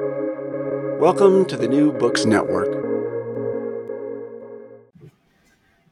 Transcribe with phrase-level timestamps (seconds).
[0.00, 2.66] Welcome to the New Books Network.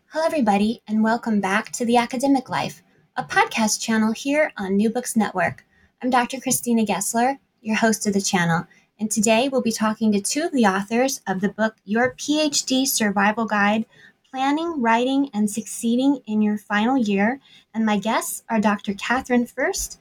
[0.06, 2.82] Hello, everybody, and welcome back to The Academic Life,
[3.16, 5.64] a podcast channel here on New Books Network.
[6.02, 6.40] I'm Dr.
[6.40, 8.66] Christina Gessler, your host of the channel,
[8.98, 12.84] and today we'll be talking to two of the authors of the book Your PhD
[12.88, 13.86] Survival Guide
[14.32, 17.38] Planning, Writing, and Succeeding in Your Final Year.
[17.72, 18.94] And my guests are Dr.
[18.94, 19.98] Katherine Firth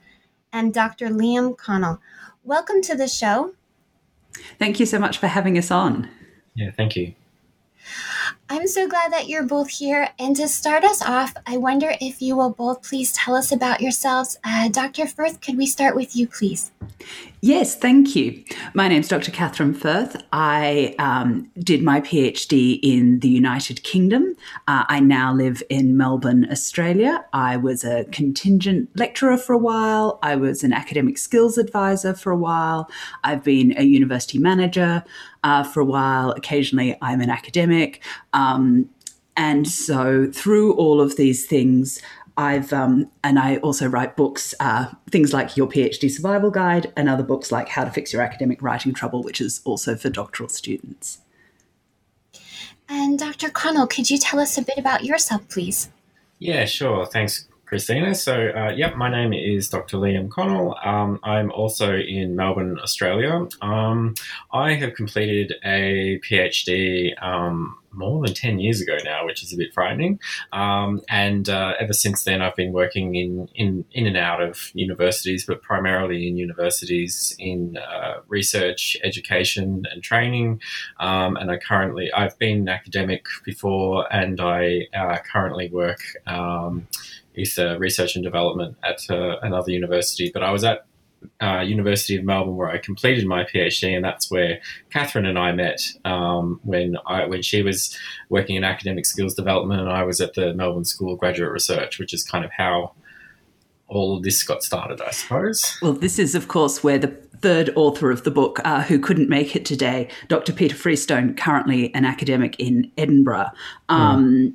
[0.52, 1.06] and Dr.
[1.06, 2.00] Liam Connell.
[2.42, 3.54] Welcome to the show.
[4.58, 6.08] Thank you so much for having us on.
[6.54, 7.14] Yeah, thank you.
[8.48, 10.10] I'm so glad that you're both here.
[10.18, 13.80] And to start us off, I wonder if you will both please tell us about
[13.80, 14.38] yourselves.
[14.44, 15.06] Uh, Dr.
[15.06, 16.70] Firth, could we start with you, please?
[17.40, 18.44] Yes, thank you.
[18.72, 19.32] My name's Dr.
[19.32, 20.22] Katherine Firth.
[20.32, 24.36] I um, did my PhD in the United Kingdom.
[24.68, 27.24] Uh, I now live in Melbourne, Australia.
[27.32, 30.20] I was a contingent lecturer for a while.
[30.22, 32.88] I was an academic skills advisor for a while.
[33.24, 35.02] I've been a university manager
[35.44, 36.30] uh, for a while.
[36.32, 38.02] Occasionally, I'm an academic.
[38.32, 38.90] Um,
[39.36, 42.00] and so, through all of these things,
[42.36, 47.08] I've um, and I also write books, uh, things like Your PhD Survival Guide, and
[47.08, 50.48] other books like How to Fix Your Academic Writing Trouble, which is also for doctoral
[50.48, 51.18] students.
[52.88, 53.48] And Dr.
[53.48, 55.88] Connell, could you tell us a bit about yourself, please?
[56.38, 57.06] Yeah, sure.
[57.06, 58.14] Thanks, Christina.
[58.14, 59.96] So, uh, yep, my name is Dr.
[59.96, 60.76] Liam Connell.
[60.84, 63.48] Um, I'm also in Melbourne, Australia.
[63.62, 64.14] Um,
[64.52, 69.56] I have completed a PhD um, more than 10 years ago now, which is a
[69.56, 70.20] bit frightening.
[70.52, 74.70] Um, and uh, ever since then, I've been working in, in, in and out of
[74.74, 80.60] universities, but primarily in universities in uh, research, education, and training.
[81.00, 86.00] Um, and I currently, I've been an academic before, and I uh, currently work
[87.36, 90.30] um, uh, research and development at uh, another university.
[90.32, 90.86] But I was at
[91.40, 95.52] uh, University of Melbourne where I completed my PhD, and that's where Katherine and I
[95.52, 97.96] met um, when I when she was
[98.28, 101.98] working in academic skills development, and I was at the Melbourne School of Graduate Research,
[101.98, 102.92] which is kind of how
[103.88, 105.78] all of this got started, I suppose.
[105.82, 107.08] Well, this is, of course, where the
[107.42, 110.52] third author of the book, uh, who couldn't make it today, Dr.
[110.52, 113.50] Peta Freestone, currently an academic in Edinburgh.
[113.88, 114.54] Um, mm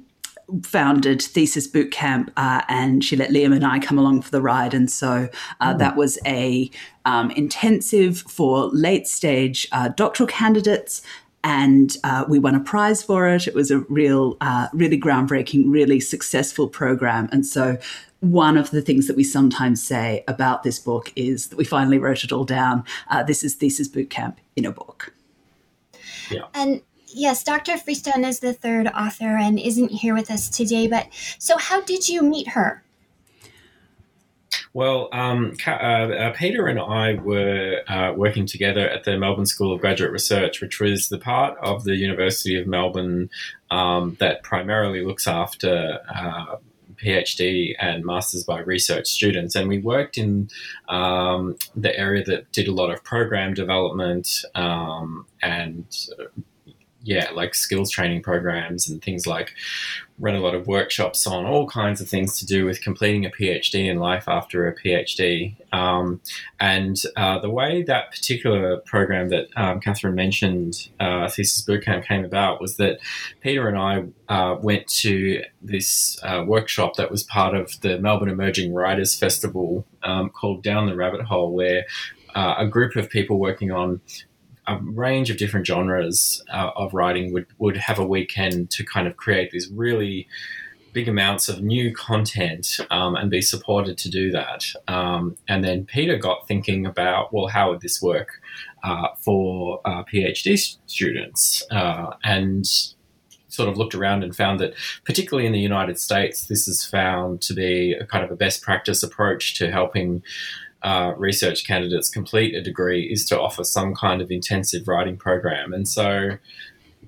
[0.63, 4.74] founded Thesis Bootcamp, uh, and she let Liam and I come along for the ride.
[4.74, 5.80] And so uh, mm.
[5.80, 6.72] that was a
[7.06, 11.02] um, intensive for late stage uh, doctoral candidates.
[11.44, 13.47] And uh, we won a prize for it.
[13.47, 17.29] It was a real, uh, really groundbreaking, really successful program.
[17.31, 17.78] And so,
[18.19, 22.00] one of the things that we sometimes say about this book is that we finally
[22.00, 22.84] wrote it all down.
[23.09, 25.14] Uh, this is Thesis Bootcamp in a book.
[26.31, 26.46] Yeah.
[26.56, 26.81] And
[27.17, 27.79] Yes, Dr.
[27.79, 30.88] Freestone is the third author and isn't here with us today.
[30.88, 31.07] But
[31.39, 32.83] so, how did you meet her?
[34.73, 39.73] Well, um, uh, uh, Peta and I were uh, working together at the Melbourne School
[39.73, 43.31] of Graduate Research, which was the part of the University of Melbourne
[43.72, 46.57] um, that primarily looks after uh,
[47.03, 49.55] PhD and Masters by Research students.
[49.55, 50.51] And we worked in
[50.88, 55.85] um, the area that did a lot of program development um, and
[57.07, 59.53] yeah, like skills training programs and things like
[60.19, 63.29] run a lot of workshops on all kinds of things to do with completing a
[63.29, 65.56] PhD in life after a PhD.
[65.72, 66.19] Um,
[66.59, 72.25] and uh, the way that particular program that um, Katherine mentioned, uh, Thesis Bootcamp, came
[72.25, 73.00] about was that
[73.40, 78.29] Peta and I uh, went to this uh, workshop that was part of the Melbourne
[78.29, 81.85] Emerging Writers Festival um, called Down the Rabbit Hole, where
[82.35, 84.01] uh, a group of people working on
[84.67, 89.07] a range of different genres uh, of writing would, would have a weekend to kind
[89.07, 90.28] of create these really
[90.94, 94.66] big amounts of new content um, and be supported to do that.
[94.88, 98.41] Um, and then Peta got thinking about, well, how would this work
[98.83, 101.63] uh, for uh, PhD students?
[101.72, 102.66] Uh, and
[103.47, 104.73] sort of looked around and found that,
[105.05, 108.61] particularly in the United States, this is found to be a kind of a best
[108.61, 110.22] practice approach to helping
[110.84, 115.74] uh, research candidates complete a degree is to offer some kind of intensive writing program.
[115.74, 116.38] And so,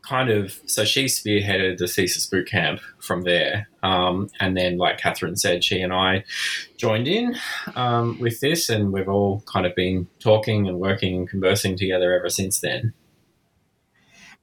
[0.01, 3.68] kind of, so she spearheaded the thesis boot camp from there.
[3.83, 6.24] Um, and then, like Catherine said, she and I
[6.77, 7.36] joined in
[7.75, 12.13] um, with this, and we've all kind of been talking and working and conversing together
[12.13, 12.94] ever since then.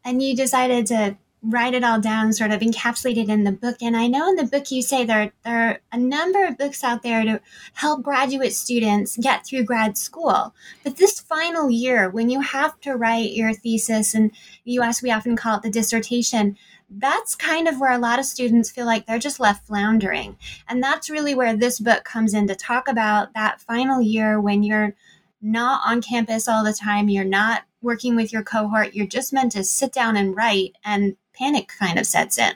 [0.04, 3.76] And you decided to write it all down, sort of encapsulated in the book.
[3.80, 6.82] And I know in the book you say there, there are a number of books
[6.82, 7.40] out there to
[7.74, 10.54] help graduate students get through grad school.
[10.82, 14.32] But this final year, when you have to write your thesis, and
[14.64, 16.56] the US we often call it the dissertation,
[16.88, 20.36] that's kind of where a lot of students feel like they're just left floundering.
[20.68, 24.62] And that's really where this book comes in to talk about that final year when
[24.62, 24.94] you're
[25.42, 29.52] not on campus all the time, you're not working with your cohort, you're just meant
[29.52, 32.54] to sit down and write, and panic kind of sets in.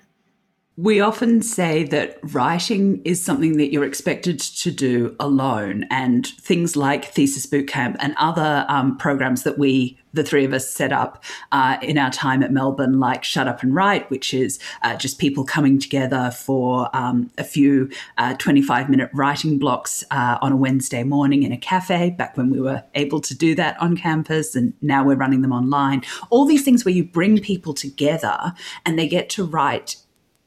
[0.77, 6.75] We often say that writing is something that you're expected to do alone, and things
[6.75, 11.23] like Thesis Bootcamp and other um, programs that we, the three of us, set up
[11.53, 15.19] uh, in our time at Melbourne, like Shut Up and Write, which is uh, just
[15.19, 20.57] people coming together for um, a few uh, 25 minute writing blocks uh, on a
[20.57, 24.55] Wednesday morning in a cafe, back when we were able to do that on campus,
[24.55, 26.03] and now we're running them online.
[26.31, 28.55] All these things where you bring people together
[28.87, 29.97] and they get to write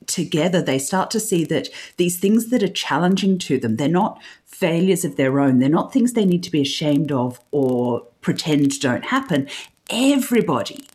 [0.08, 4.22] together, they start to see that these things that are challenging to them, they're not
[4.46, 5.60] failures of their own.
[5.60, 9.48] They're not things they need to be ashamed of or pretend don't happen.
[9.90, 10.86] Everybody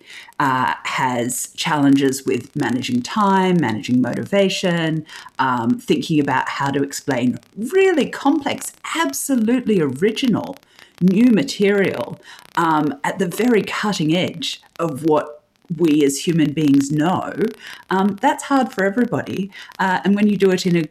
[0.41, 5.05] uh, has challenges with managing time, managing motivation,
[5.39, 10.57] um, thinking about how to explain really complex, absolutely original
[11.01, 12.19] new material
[12.57, 15.38] um, at the very cutting edge of what
[15.77, 17.33] we as human beings know,
[17.91, 19.51] um, that's hard for everybody.
[19.79, 20.85] Uh, and when you do it in a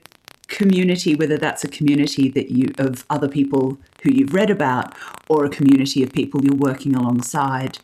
[0.47, 4.95] community, whether that's a community that you of other people who you've read about
[5.29, 7.79] or a community of people you're working alongside,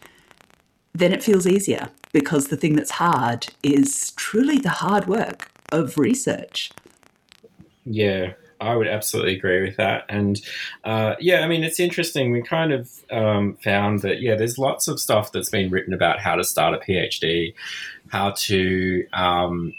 [0.93, 5.97] then it feels easier because the thing that's hard is truly the hard work of
[5.97, 6.71] research.
[7.85, 10.05] Yeah, I would absolutely agree with that.
[10.09, 10.41] And
[10.83, 12.31] uh, yeah, I mean, it's interesting.
[12.31, 16.19] We kind of um, found that, yeah, there's lots of stuff that's been written about
[16.19, 17.53] how to start a PhD,
[18.09, 19.73] how to um,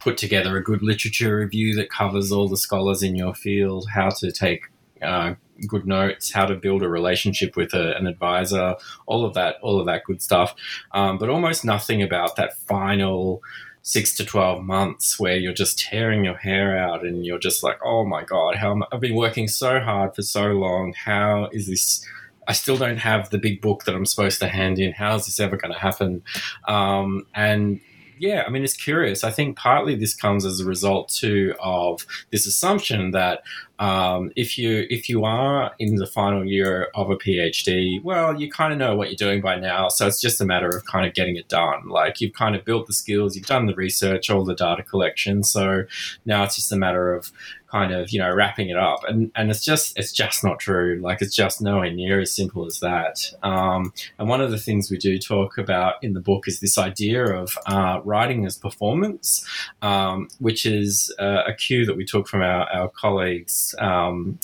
[0.00, 4.10] put together a good literature review that covers all the scholars in your field, how
[4.10, 4.62] to take
[5.02, 5.34] uh,
[5.66, 8.76] good notes, how to build a relationship with a, an advisor,
[9.06, 10.54] all of that, all of that good stuff.
[10.92, 13.42] Um, but almost nothing about that final
[13.88, 17.78] six to 12 months where you're just tearing your hair out and you're just like,
[17.82, 20.92] oh my God, how am I, I've been working so hard for so long.
[20.92, 22.04] How is this?
[22.46, 24.92] I still don't have the big book that I'm supposed to hand in.
[24.92, 26.22] How is this ever going to happen?
[26.66, 27.80] Um, and
[28.20, 29.24] yeah, I mean, it's curious.
[29.24, 33.42] I think partly this comes as a result too of this assumption that
[33.78, 38.50] um, if you if you are in the final year of a PhD, well, you
[38.50, 39.88] kind of know what you're doing by now.
[39.88, 41.88] So it's just a matter of kind of getting it done.
[41.88, 45.44] Like you've kind of built the skills, you've done the research, all the data collection.
[45.44, 45.84] So
[46.24, 47.30] now it's just a matter of
[47.70, 49.00] kind of you know wrapping it up.
[49.08, 51.00] And and it's just it's just not true.
[51.02, 53.32] Like it's just nowhere near as simple as that.
[53.42, 56.78] Um, and one of the things we do talk about in the book is this
[56.78, 59.44] idea of uh, writing as performance
[59.82, 64.38] um, which is uh, a cue that we took from our, our colleagues um,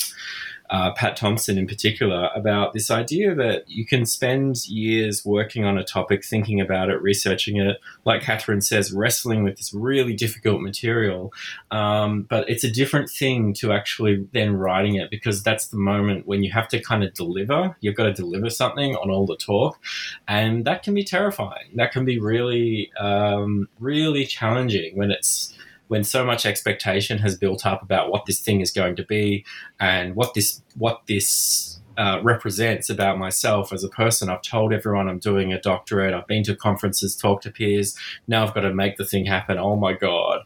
[0.70, 5.76] uh, Pat Thomson in particular, about this idea that you can spend years working on
[5.76, 10.62] a topic, thinking about it, researching it, like Catherine says, wrestling with this really difficult
[10.62, 11.32] material.
[11.70, 16.26] Um, but it's a different thing to actually then writing it because that's the moment
[16.26, 17.76] when you have to kind of deliver.
[17.80, 19.78] You've got to deliver something on all the talk.
[20.26, 21.70] And that can be terrifying.
[21.74, 25.52] That can be really, um, really challenging when it's
[25.88, 29.44] when so much expectation has built up about what this thing is going to be
[29.78, 34.28] and what this what this uh, represents about myself as a person.
[34.28, 36.12] I've told everyone I'm doing a doctorate.
[36.12, 37.96] I've been to conferences, talked to peers.
[38.26, 39.58] Now I've got to make the thing happen.
[39.58, 40.40] Oh my god!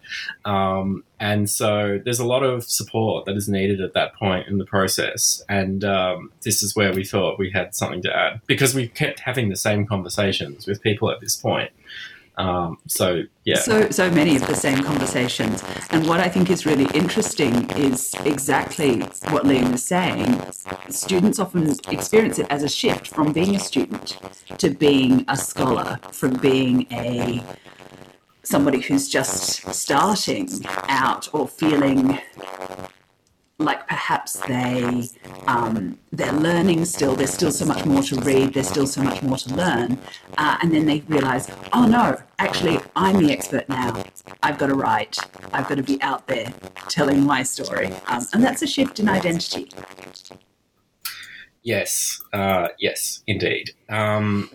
[0.44, 4.58] Um, and so there's a lot of support that is needed at that point in
[4.58, 5.43] the process.
[5.49, 9.20] And um, this is where we thought we had something to add because we kept
[9.20, 11.70] having the same conversations with people at this point.
[12.38, 15.62] Um, so yeah, so so many of the same conversations.
[15.90, 19.00] And what I think is really interesting is exactly
[19.33, 20.40] what Liam was saying.
[20.88, 24.18] Students often experience it as a shift from being a student
[24.59, 27.42] to being a scholar, from being a
[28.45, 30.49] somebody who's just starting
[30.88, 32.18] out or feeling
[33.58, 35.08] like perhaps they
[35.48, 37.16] um, they're learning still.
[37.16, 38.54] There's still so much more to read.
[38.54, 39.98] There's still so much more to learn,
[40.36, 44.04] uh, and then they realize, oh no, actually, I'm the expert now.
[44.42, 45.18] I've got to write.
[45.52, 46.52] I've got to be out there
[46.88, 49.70] telling my story, um, and that's a shift in identity.
[51.62, 53.70] Yes, uh, yes, indeed.
[53.88, 54.50] Um,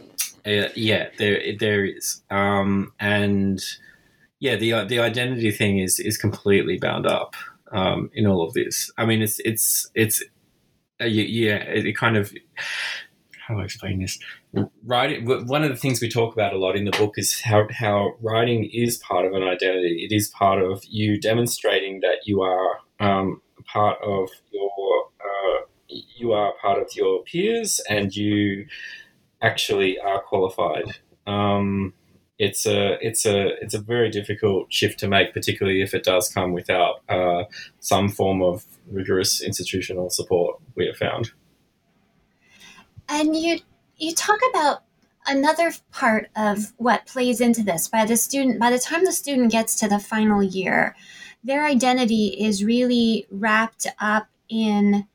[0.45, 3.61] uh, yeah, there there is, um, and
[4.39, 7.35] yeah, the the identity thing is is completely bound up
[7.73, 8.91] um, in all of this.
[8.97, 10.23] I mean, it's it's it's
[11.01, 12.33] uh, yeah, it, it kind of
[13.47, 14.17] how do I explain this?
[14.85, 15.25] Writing.
[15.25, 18.13] One of the things we talk about a lot in the book is how how
[18.21, 20.07] writing is part of an identity.
[20.09, 25.65] It is part of you demonstrating that you are um, part of your uh,
[26.15, 28.67] you are part of your peers and you
[29.41, 30.85] actually are qualified.
[31.27, 31.93] Um,
[32.39, 36.29] it's a it's a it's a very difficult shift to make, particularly if it does
[36.29, 37.43] come without uh,
[37.79, 40.59] some form of rigorous institutional support.
[40.75, 41.31] We have found.
[43.07, 43.59] And you
[43.97, 44.83] you talk about
[45.25, 49.51] another part of what plays into this by the student by the time the student
[49.51, 50.95] gets to the final year
[51.43, 55.07] their identity is really wrapped up in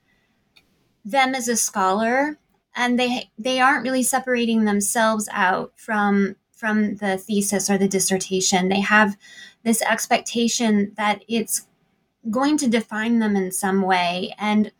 [1.05, 2.39] them as a scholar
[2.75, 8.69] and they they aren't really separating themselves out from from the thesis or the dissertation
[8.69, 9.17] they have
[9.63, 11.67] this expectation that it's
[12.31, 14.73] going to define them in some way and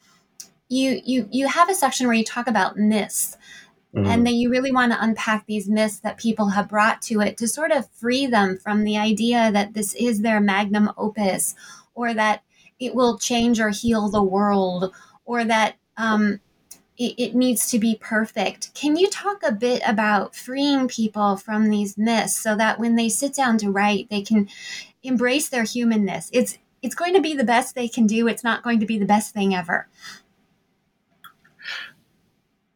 [0.69, 3.37] you you you have a section where you talk about myths
[3.95, 4.07] mm-hmm.
[4.07, 7.37] and that you really want to unpack these myths that people have brought to it
[7.37, 11.55] to sort of free them from the idea that this is their magnum opus
[11.95, 12.43] or that
[12.79, 14.93] it will change or heal the world
[15.25, 16.41] or that um,
[16.99, 18.75] it, it needs to be perfect.
[18.75, 23.09] Can you talk a bit about freeing people from these myths so that when they
[23.09, 24.49] sit down to write, they can
[25.03, 26.29] embrace their humanness?
[26.33, 28.29] It's it's going to be the best they can do.
[28.29, 29.89] It's not going to be the best thing ever.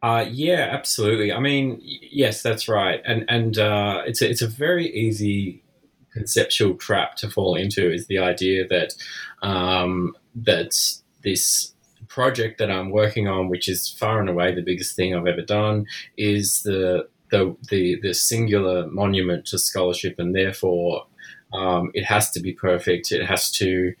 [0.01, 1.31] Uh, yeah, absolutely.
[1.31, 5.63] I mean, yes, that's right, and and uh, it's a, it's a very easy
[6.11, 8.93] conceptual trap to fall into is the idea that
[9.41, 10.75] um, that
[11.23, 11.72] this
[12.13, 15.41] project that I'm working on, which is far and away the biggest thing I've ever
[15.41, 21.05] done, is the the the, the singular monument to scholarship, and therefore
[21.53, 23.11] um, it has to be perfect.
[23.11, 23.93] It has to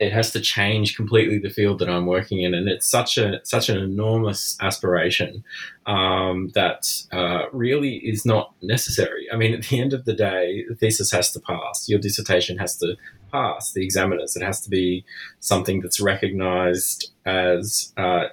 [0.00, 3.40] it has to change completely the field that I'm working in, and it's such a
[3.44, 5.44] such an enormous aspiration
[5.86, 9.26] um, that uh, really is not necessary.
[9.32, 11.88] I mean, at the end of the day, the thesis has to pass.
[11.88, 12.96] Your dissertation has to
[13.34, 14.36] pass the examiners.
[14.36, 15.04] It has to be
[15.40, 18.26] something that's recognised as uh,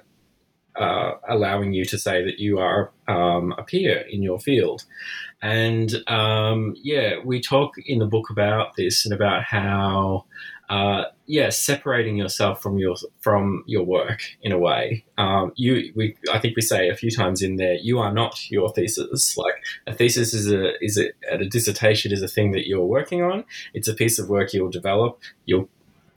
[0.76, 4.84] uh, allowing you to say that you are um, a peer in your field.
[5.42, 10.24] And um, yeah, we talk in the book about this and about how
[10.72, 15.04] uh, yeah, separating yourself from your from your work in a way.
[15.18, 18.50] Um, you, we, I think we say a few times in there, you are not
[18.50, 19.36] your thesis.
[19.36, 23.22] Like a thesis is a is a, a dissertation is a thing that you're working
[23.22, 23.44] on.
[23.74, 25.20] It's a piece of work you'll develop.
[25.44, 25.68] You'll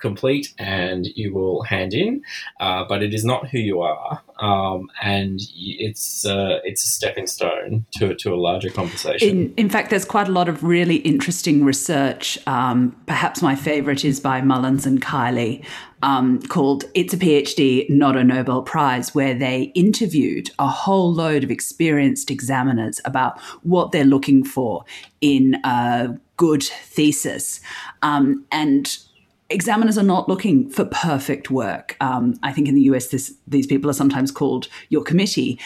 [0.09, 2.21] complete and you will hand in,
[2.59, 7.27] uh, but it is not who you are, um, and it's uh, it's a stepping
[7.27, 9.29] stone to to a larger conversation.
[9.29, 12.37] In, in fact, there's quite a lot of really interesting research.
[12.45, 15.63] Um, perhaps my favourite is by Mullins and Kiley.
[16.03, 21.43] Um, called It's a PhD, Not a Nobel Prize, where they interviewed a whole load
[21.43, 24.83] of experienced examiners about what they're looking for
[25.21, 27.59] in a good thesis.
[28.01, 28.97] Um, and
[29.49, 31.95] examiners are not looking for perfect work.
[32.01, 35.59] Um, I think in the US, this, these people are sometimes called your committee.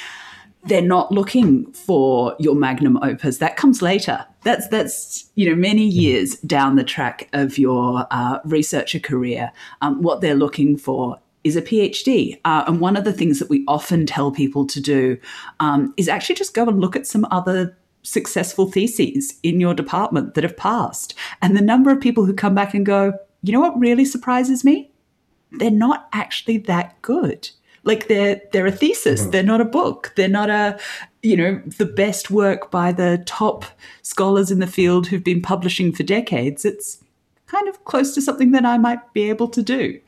[0.66, 3.38] They're not looking for your magnum opus.
[3.38, 4.26] That comes later.
[4.44, 9.54] That's that's you know many years down the track of your uh, researcher career.
[9.82, 12.40] Um, what they're looking for is a PhD.
[12.44, 15.18] Uh, and one of the things that we often tell people to do
[15.62, 20.34] um, is actually just go and look at some other successful theses in your department
[20.34, 21.14] that have passed.
[21.42, 24.64] And the number of people who come back and go, you know what really surprises
[24.64, 24.92] me?
[25.52, 27.50] They're not actually that good.
[27.84, 29.22] Like they're they're a thesis.
[29.22, 29.32] Mm-hmm.
[29.32, 30.14] They're not a book.
[30.16, 30.80] They're not a
[31.24, 33.66] you know the best work by the top
[34.02, 36.66] scholars in the field who've been publishing for decades.
[36.66, 37.04] It's
[37.48, 40.00] kind of close to something that I might be able to do.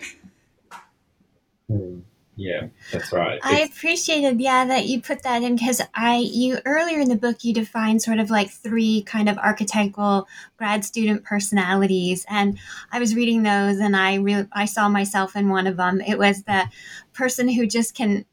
[1.70, 2.02] Mm.
[2.42, 3.40] Yeah, that's right.
[3.44, 7.44] I appreciated, yeah, that you put that in because I, you earlier in the book,
[7.44, 12.58] you defined sort of like three kind of archetypal grad student personalities, and
[12.92, 16.02] I was reading those, and I really, I saw myself in one of them.
[16.02, 16.68] It was the
[17.14, 18.26] person who just can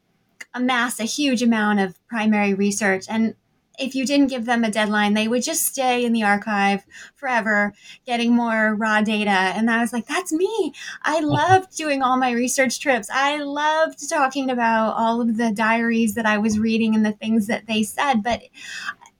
[0.55, 3.35] amass a huge amount of primary research and
[3.79, 7.73] if you didn't give them a deadline, they would just stay in the archive forever,
[8.05, 9.29] getting more raw data.
[9.29, 10.73] And I was like, that's me.
[11.03, 13.09] I loved doing all my research trips.
[13.11, 17.47] I loved talking about all of the diaries that I was reading and the things
[17.47, 18.23] that they said.
[18.23, 18.41] But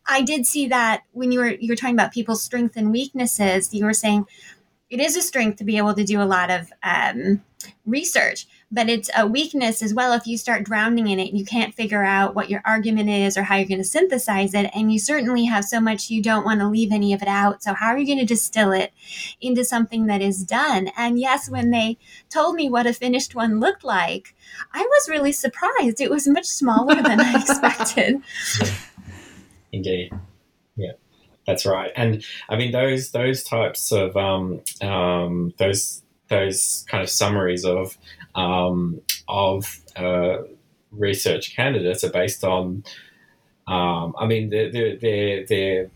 [0.07, 3.73] I did see that when you were you were talking about people's strengths and weaknesses,
[3.73, 4.25] you were saying
[4.89, 7.43] it is a strength to be able to do a lot of um,
[7.85, 11.33] research but it's a weakness as well if you start drowning in it.
[11.33, 14.69] You can't figure out what your argument is or how you're going to synthesize it
[14.75, 17.63] and you certainly have so much you don't want to leave any of it out.
[17.63, 18.91] So how are you going to distill it
[19.41, 20.91] into something that is done?
[20.95, 21.97] And yes when they
[22.29, 24.35] told me what a finished one looked like
[24.73, 26.01] i was really surprised.
[26.01, 28.21] It was much smaller than i expected.
[29.71, 30.11] Indeed.
[30.75, 30.93] Yeah
[31.47, 31.91] that's right.
[31.95, 37.97] And i mean those those types of um, um, those those kind of summaries of
[38.35, 40.37] um, of uh,
[40.91, 42.83] research candidates are based on.
[43.67, 45.91] Um, I mean, they're, they're, they're,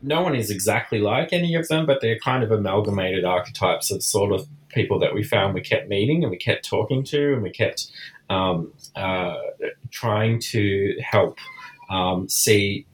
[0.00, 4.02] no one is exactly like any of them, but they're kind of amalgamated archetypes of
[4.02, 7.42] sort of people that we found we kept meeting and we kept talking to and
[7.42, 7.90] we kept
[8.30, 9.36] um, uh,
[9.90, 11.38] trying to help
[11.90, 12.86] um, see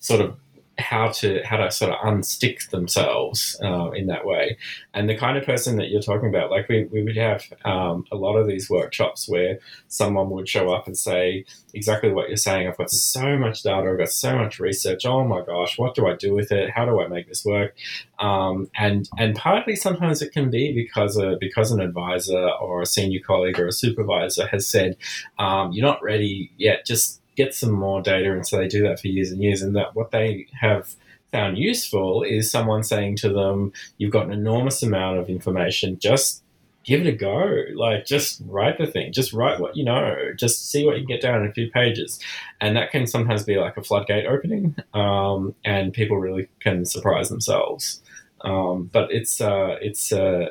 [0.00, 0.36] sort of
[0.78, 4.56] how to how to sort of unstick themselves uh, in that way.
[4.94, 8.04] And the kind of person that you're talking about, like we, we would have um,
[8.12, 9.58] a lot of these workshops where
[9.88, 11.44] someone would show up and say
[11.74, 12.68] exactly what you're saying.
[12.68, 15.04] I've got so much data, I've got so much research.
[15.04, 16.70] Oh my gosh, what do I do with it?
[16.70, 17.76] How do I make this work?
[18.18, 22.86] Um, and and partly sometimes it can be because a, because an advisor or a
[22.86, 24.96] senior colleague or a supervisor has said
[25.38, 26.86] um, you're not ready yet.
[26.86, 28.32] Just get some more data.
[28.32, 29.62] And so they do that for years and years.
[29.62, 30.94] And that what they have
[31.30, 36.42] found useful is someone saying to them, You've got an enormous amount of information, just
[36.84, 37.62] give it a go.
[37.74, 41.14] Like, just write the thing, just write what you know, just see what you can
[41.14, 42.18] get down in a few pages.
[42.60, 47.28] And that can sometimes be like a floodgate opening, um, and people really can surprise
[47.28, 48.02] themselves.
[48.40, 50.46] Um, but it's, uh, it's, uh,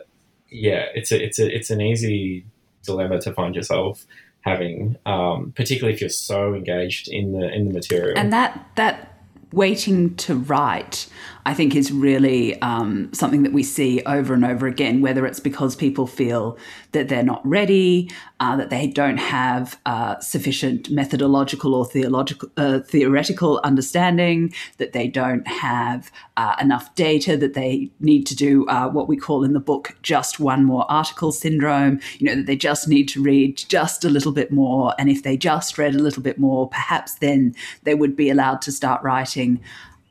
[0.49, 2.45] yeah, it's a, it's a, it's an easy
[2.83, 4.05] dilemma to find yourself
[4.47, 8.17] having, um, particularly if you're so engaged in the in the material.
[8.17, 9.13] And that that
[9.51, 11.07] waiting to write,
[11.47, 15.39] I think, is really um, something that we see over and over again, whether it's
[15.39, 16.57] because people feel
[16.91, 18.11] that they're not ready,
[18.41, 25.07] uh, that they don't have uh, sufficient methodological or theological, uh, theoretical understanding, that they
[25.07, 29.53] don't have uh, enough data, that they need to do uh, what we call in
[29.53, 33.55] the book just one more article syndrome, you know, that they just need to read
[33.69, 34.93] just a little bit more.
[34.99, 38.61] And if they just read a little bit more, perhaps then they would be allowed
[38.63, 39.61] to start writing.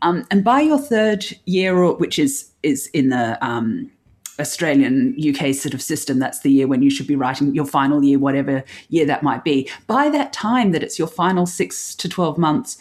[0.02, 3.90] Um, and by your third year, which is is in the um,
[4.38, 8.04] Australian UK sort of system, that's the year when you should be writing your final
[8.04, 9.70] year, whatever year that might be.
[9.86, 12.76] By that time, that it's your final six to twelve months,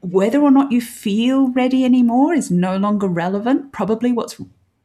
[0.00, 3.72] whether or not you feel ready anymore is no longer relevant.
[3.72, 4.40] Probably what's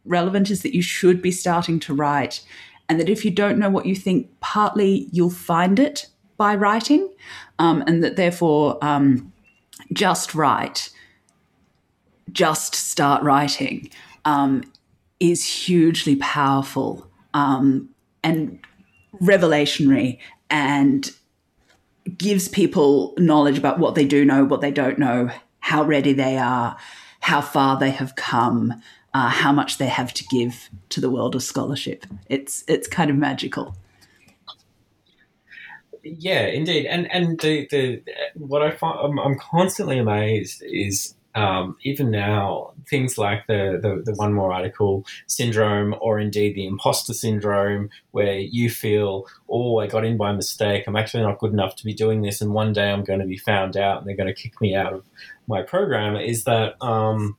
[0.06, 2.42] relevant is that you should be starting to write,
[2.88, 6.08] and that if you don't know what you think, partly you'll find it
[6.38, 7.10] by writing,
[7.58, 9.34] um, and that therefore um,
[9.92, 10.92] just write
[12.32, 13.90] just start writing
[14.26, 14.64] um,
[15.20, 17.90] is hugely powerful um,
[18.24, 18.60] and
[19.22, 21.12] revelationary and
[22.18, 25.30] gives people knowledge about what they do know, what they don't know,
[25.60, 26.78] how ready they are,
[27.20, 28.82] how far they have come,
[29.14, 32.06] uh, how much they have to give to the world of scholarship.
[32.28, 33.76] It's it's kind of magical.
[36.04, 38.02] Yeah, indeed, and and the, the
[38.34, 44.02] what I find I'm, I'm constantly amazed is um, even now, things like the, the,
[44.04, 49.88] the one more article syndrome, or indeed the imposter syndrome, where you feel, oh, I
[49.88, 50.86] got in by mistake.
[50.88, 53.26] I'm actually not good enough to be doing this, and one day I'm going to
[53.26, 55.06] be found out, and they're going to kick me out of
[55.48, 56.16] my program.
[56.16, 57.38] Is that um,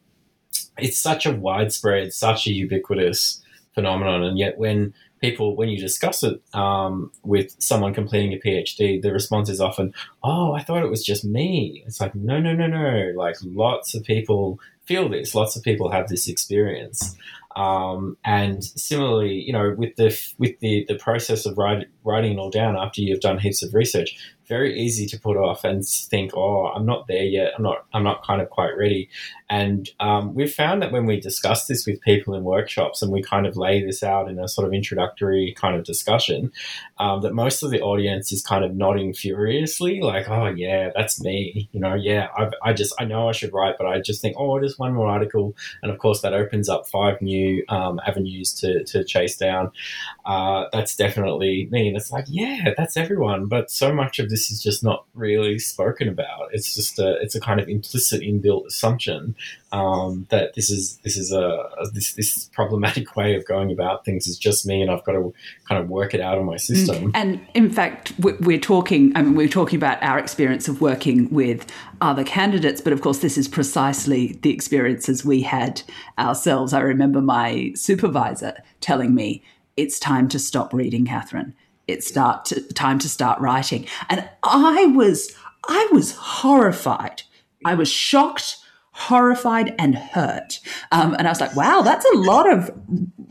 [0.78, 3.42] it's such a widespread, such a ubiquitous
[3.74, 9.00] phenomenon, and yet when people, when you discuss it um, with someone completing a PhD,
[9.00, 12.52] the response is often, "Oh, I thought it was just me." It's like, no, no,
[12.54, 13.12] no, no.
[13.16, 15.35] Like lots of people feel this.
[15.35, 17.16] Lots of people have this experience.
[17.54, 22.38] Um, and similarly, you know, with the with the the process of write, writing it
[22.38, 24.16] all down after you've done heaps of research,
[24.48, 27.52] very easy to put off and think, oh, I'm not there yet.
[27.56, 27.85] I'm not.
[27.92, 29.08] I'm not kind of quite ready.
[29.53, 33.23] And um, we've found that when we discuss this with people in workshops and we
[33.23, 36.51] kind of lay this out in a sort of introductory kind of discussion,
[36.99, 41.21] um, that most of the audience is kind of nodding furiously, like, oh yeah, that's
[41.21, 41.69] me.
[41.73, 44.37] You know, yeah, I've, I just I know I should write, but I just think,
[44.38, 48.55] oh, just one more article, and of course that opens up five new um, avenues
[48.55, 49.71] to to chase down.
[50.25, 53.49] Uh, that's definitely me, and it's like, yeah, that's everyone.
[53.49, 56.49] But so much of this is just not really spoken about.
[56.53, 59.35] It's just a it's a kind of implicit inbuilt assumption
[59.72, 64.05] um, that this is this is a, a, this this problematic way of going about
[64.05, 65.33] things is just me, and I've got to
[65.68, 67.11] kind of work it out of my system.
[67.11, 67.11] Mm.
[67.14, 69.12] And in fact, we're talking.
[69.16, 71.66] I mean, we're talking about our experience of working with
[72.00, 75.83] other candidates, but of course, this is precisely the experiences we had
[76.18, 76.72] ourselves.
[76.72, 79.42] I remember my supervisor telling me,
[79.76, 81.55] "It's time to stop reading, Katherine.
[81.88, 85.35] It's start to, time to start writing," and I was
[85.66, 87.22] I was horrified.
[87.64, 88.59] I was shocked
[88.92, 90.61] horrified and hurt.
[90.90, 92.70] Um, and I was like, wow, that's a lot of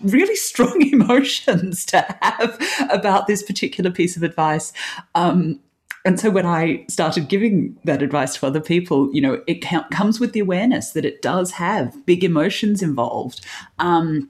[0.04, 4.74] really strong emotions to have about this particular piece of advice.
[5.15, 5.60] Um,
[6.04, 10.19] and so when I started giving that advice to other people, you know, it comes
[10.19, 13.45] with the awareness that it does have big emotions involved.
[13.78, 14.30] Um,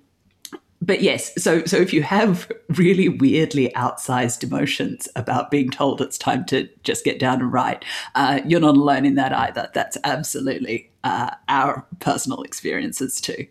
[0.82, 6.18] but yes, so so if you have really weirdly outsized emotions about being told it's
[6.18, 9.70] time to just get down and write, uh, you're not alone in that either.
[9.74, 13.46] That's absolutely uh, our personal experiences too.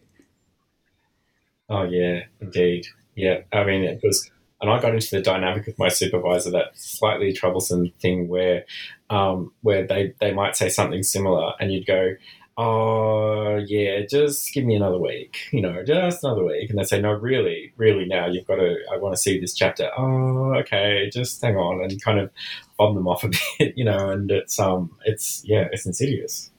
[1.68, 2.86] Oh yeah, indeed.
[3.14, 4.28] Yeah, I mean, it was,
[4.60, 8.64] and I got into the dynamic with my supervisor that slightly troublesome thing where
[9.08, 12.14] um, where they they might say something similar, and you'd go.
[12.62, 15.38] Oh yeah, just give me another week.
[15.50, 18.76] You know, just another week, and they say, "No, really, really, now you've got to.
[18.92, 22.30] I want to see this chapter." Oh, okay, just hang on, and kind of
[22.76, 24.10] fob them off a bit, you know.
[24.10, 26.50] And it's um, it's yeah, it's insidious.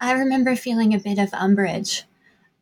[0.00, 2.04] I remember feeling a bit of umbrage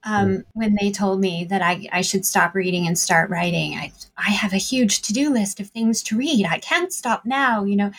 [0.03, 0.45] um, mm.
[0.55, 3.75] when they told me that I, I should stop reading and start writing.
[3.75, 6.47] I, I have a huge to do list of things to read.
[6.47, 7.93] I can't stop now, you know.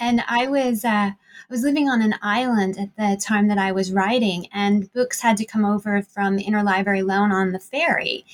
[0.00, 1.10] And I was uh,
[1.40, 5.20] I was living on an island at the time that I was writing, and books
[5.20, 8.24] had to come over from interlibrary loan on the ferry.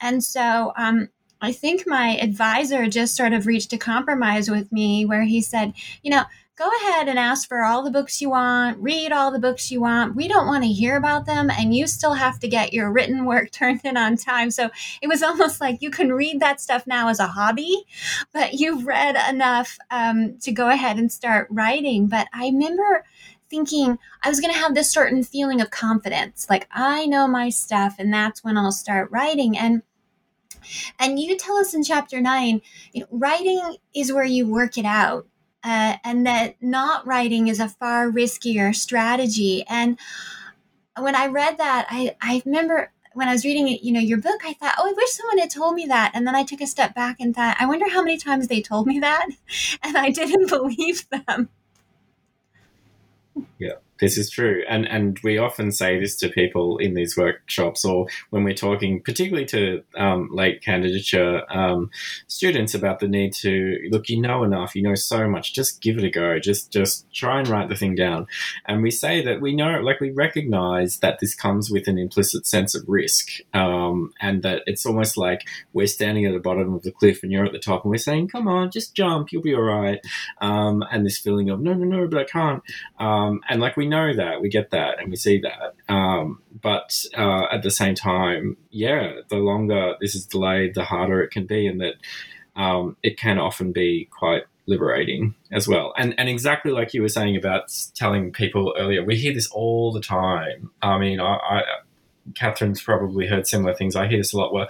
[0.00, 1.08] And so um,
[1.40, 5.74] I think my advisor just sort of reached a compromise with me where he said,
[6.02, 6.24] you know,
[6.56, 9.80] go ahead and ask for all the books you want, read all the books you
[9.80, 10.14] want.
[10.14, 13.24] We don't want to hear about them, and you still have to get your written
[13.26, 14.50] work turned in on time.
[14.50, 14.70] So
[15.02, 17.84] it was almost like you can read that stuff now as a hobby,
[18.32, 22.06] but you've read enough um, to go ahead and start writing.
[22.06, 23.04] But I remember
[23.50, 27.50] thinking I was going to have this certain feeling of confidence, like I know my
[27.50, 29.58] stuff, and that's when I'll start writing.
[29.58, 29.82] And
[30.98, 32.62] and you tell us in chapter nine,
[32.92, 35.26] you know, writing is where you work it out
[35.64, 39.64] uh, and that not writing is a far riskier strategy.
[39.68, 39.98] And
[40.98, 44.18] when I read that, I, I remember when I was reading it, you know, your
[44.18, 46.10] book, I thought, oh, I wish someone had told me that.
[46.14, 48.60] And then I took a step back and thought, I wonder how many times they
[48.60, 49.26] told me that.
[49.82, 51.48] And I didn't believe them.
[53.58, 53.76] Yeah.
[54.00, 58.06] This is true, and and we often say this to people in these workshops, or
[58.30, 61.90] when we're talking, particularly to um, late candidature um,
[62.26, 64.08] students, about the need to look.
[64.08, 64.74] You know enough.
[64.74, 65.54] You know so much.
[65.54, 66.40] Just give it a go.
[66.40, 68.26] Just just try and write the thing down.
[68.66, 72.46] And we say that we know, like we recognize that this comes with an implicit
[72.46, 76.82] sense of risk, um, and that it's almost like we're standing at the bottom of
[76.82, 79.30] the cliff and you're at the top, and we're saying, "Come on, just jump.
[79.30, 80.00] You'll be all right."
[80.40, 82.62] Um, and this feeling of no, no, no, but I can't.
[82.98, 85.92] Um, and like we we know that, we get that, and we see that.
[85.92, 91.22] Um, but uh, at the same time, yeah, the longer this is delayed, the harder
[91.22, 91.94] it can be, and that
[92.56, 95.92] um, it can often be quite liberating as well.
[95.98, 99.92] And and exactly like you were saying about telling people earlier, we hear this all
[99.92, 100.70] the time.
[100.80, 101.62] I mean, I, I
[102.34, 103.96] Katherine's probably heard similar things.
[103.96, 104.68] I hear this a lot where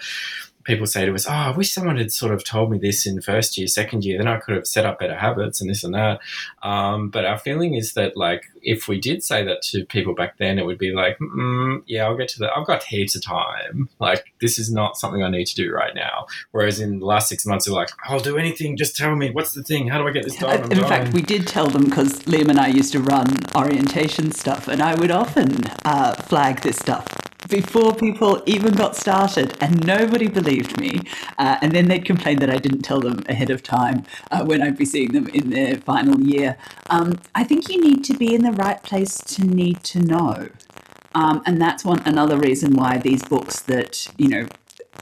[0.65, 3.21] people say to us, "Oh, I wish someone had sort of told me this in
[3.21, 4.19] first year, second year.
[4.19, 6.21] Then I could have set up better habits and this and that."
[6.63, 10.39] Um, but our feeling is that, like, if we did say that to people back
[10.39, 12.51] then, it would be like, mm, "Yeah, I'll get to that.
[12.57, 13.89] I've got heaps of time.
[13.99, 17.29] Like, this is not something I need to do right now." Whereas in the last
[17.29, 18.77] six months, they're like, "I'll do anything.
[18.77, 19.89] Just tell me what's the thing.
[19.89, 20.89] How do I get this done?" I'm in dying.
[20.89, 24.83] fact, we did tell them because Liam and I used to run orientation stuff, and
[24.83, 27.07] I would often uh, flag this stuff
[27.49, 31.01] before people even got started, and nobody believed me.
[31.39, 34.63] Uh, and then they'd complain that I didn't tell them ahead of time uh, when
[34.63, 36.57] I'd be seeing them in their final year.
[36.91, 40.49] Um, I think you need to be in the right place to need to know.
[41.15, 44.49] Um, and that's one another reason why these books that you know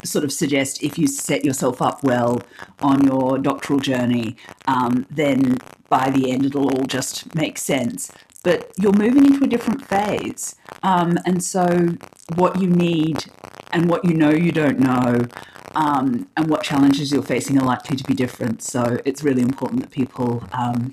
[0.05, 2.43] sort of suggest if you set yourself up well
[2.81, 8.11] on your doctoral journey, um, then by the end it'll all just make sense
[8.43, 10.57] but you're moving into a different phase.
[10.83, 11.97] Um, and so,
[12.35, 13.25] what you need
[13.73, 15.27] and what you know you don't know,
[15.75, 18.63] um, and what challenges you're facing are likely to be different.
[18.63, 20.93] So, it's really important that people um,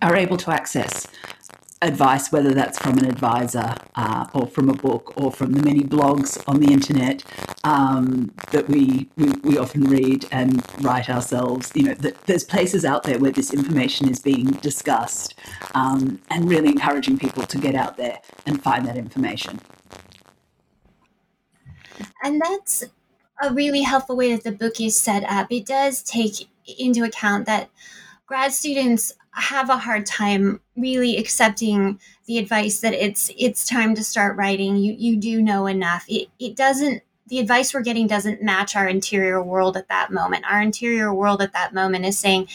[0.00, 1.06] are able to access
[1.82, 5.80] advice, whether that's from an advisor uh, or from a book or from the many
[5.80, 7.24] blogs on the internet
[7.64, 11.72] um, that we, we, we often read and write ourselves.
[11.74, 15.34] You know, that there's places out there where this information is being discussed,
[15.74, 19.60] um, and really encouraging people to get out there and find that information.
[22.22, 22.84] And that's
[23.42, 25.50] a really helpful way that the book is set up.
[25.50, 27.70] It does take into account that
[28.26, 34.04] grad students have a hard time really accepting the advice that it's it's time to
[34.04, 34.76] start writing.
[34.76, 36.04] You you do know enough.
[36.08, 40.44] It, it doesn't the advice we're getting doesn't match our interior world at that moment.
[40.50, 42.48] Our interior world at that moment is saying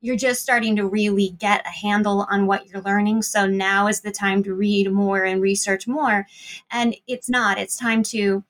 [0.00, 3.22] you're just starting to really get a handle on what you're learning.
[3.22, 6.26] So now is the time to read more and research more.
[6.70, 7.58] And it's not.
[7.58, 8.42] It's time to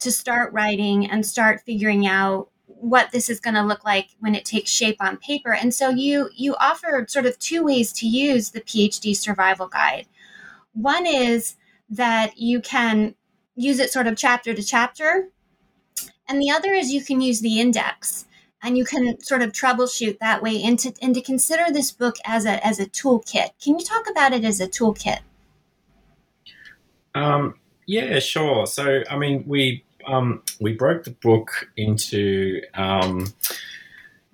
[0.00, 2.50] to start writing and start figuring out
[2.82, 5.54] what this is going to look like when it takes shape on paper.
[5.54, 10.06] And so you you offer sort of two ways to use the PhD survival guide.
[10.74, 11.54] One is
[11.90, 13.14] that you can
[13.54, 15.28] use it sort of chapter to chapter,
[16.28, 18.26] and the other is you can use the index
[18.64, 22.16] and you can sort of troubleshoot that way and to, and to consider this book
[22.24, 23.50] as a as a toolkit.
[23.62, 25.20] Can you talk about it as a toolkit?
[27.14, 27.54] Um,
[27.86, 28.66] yeah, sure.
[28.66, 33.32] So, I mean, we um, we broke the book into um,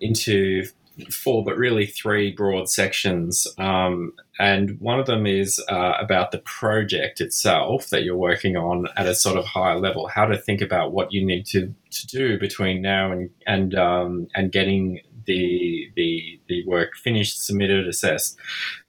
[0.00, 0.64] into
[1.10, 3.46] four, but really three broad sections.
[3.58, 8.86] Um, and one of them is uh, about the project itself that you're working on
[8.96, 10.08] at a sort of higher level.
[10.08, 14.28] How to think about what you need to, to do between now and and um,
[14.34, 18.36] and getting the the the work finished, submitted, assessed.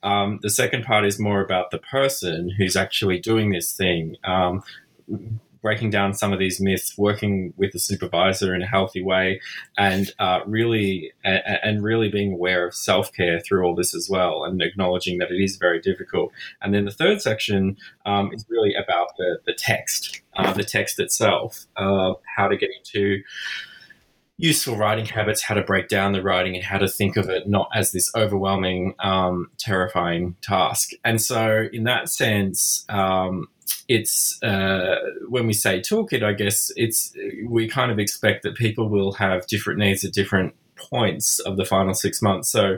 [0.04, 4.16] Um, the second part is more about the person who's actually doing this thing.
[5.62, 9.42] Breaking down some of these myths, working with the supervisor in a healthy way,
[9.78, 14.44] and uh, really and really being aware of self care through all this as well,
[14.44, 16.32] and acknowledging that it is very difficult.
[16.62, 21.00] And then the third section um, is really about the the text, uh, the text
[21.00, 23.22] itself, uh, how to get into
[24.40, 27.48] useful writing habits, how to break down the writing, and how to think of it
[27.48, 30.92] not as this overwhelming, um, terrifying task.
[31.04, 33.48] And so, in that sense, um,
[33.88, 34.96] it's uh,
[35.28, 37.14] when we say toolkit, I guess it's
[37.48, 41.66] we kind of expect that people will have different needs at different points of the
[41.66, 42.50] final six months.
[42.50, 42.78] So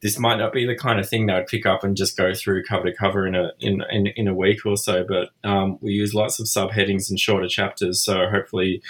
[0.00, 2.34] this might not be the kind of thing that I'd pick up and just go
[2.34, 5.04] through cover to cover in a in in, in a week or so.
[5.06, 8.82] But um, we use lots of subheadings and shorter chapters, so hopefully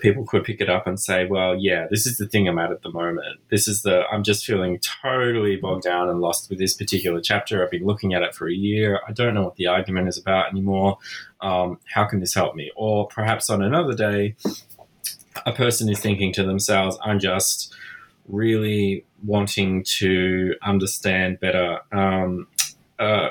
[0.00, 2.72] people could pick it up and say, well, yeah, this is the thing I'm at
[2.72, 3.40] at the moment.
[3.50, 7.62] This is the, I'm just feeling totally bogged down and lost with this particular chapter.
[7.62, 9.00] I've been looking at it for a year.
[9.06, 10.98] I don't know what the argument is about anymore.
[11.40, 12.70] Um, how can this help me?
[12.76, 14.36] Or perhaps on another day,
[15.46, 17.74] a person is thinking to themselves, I'm just
[18.28, 21.80] really wanting to understand better.
[21.92, 22.46] Um,
[22.98, 23.30] uh,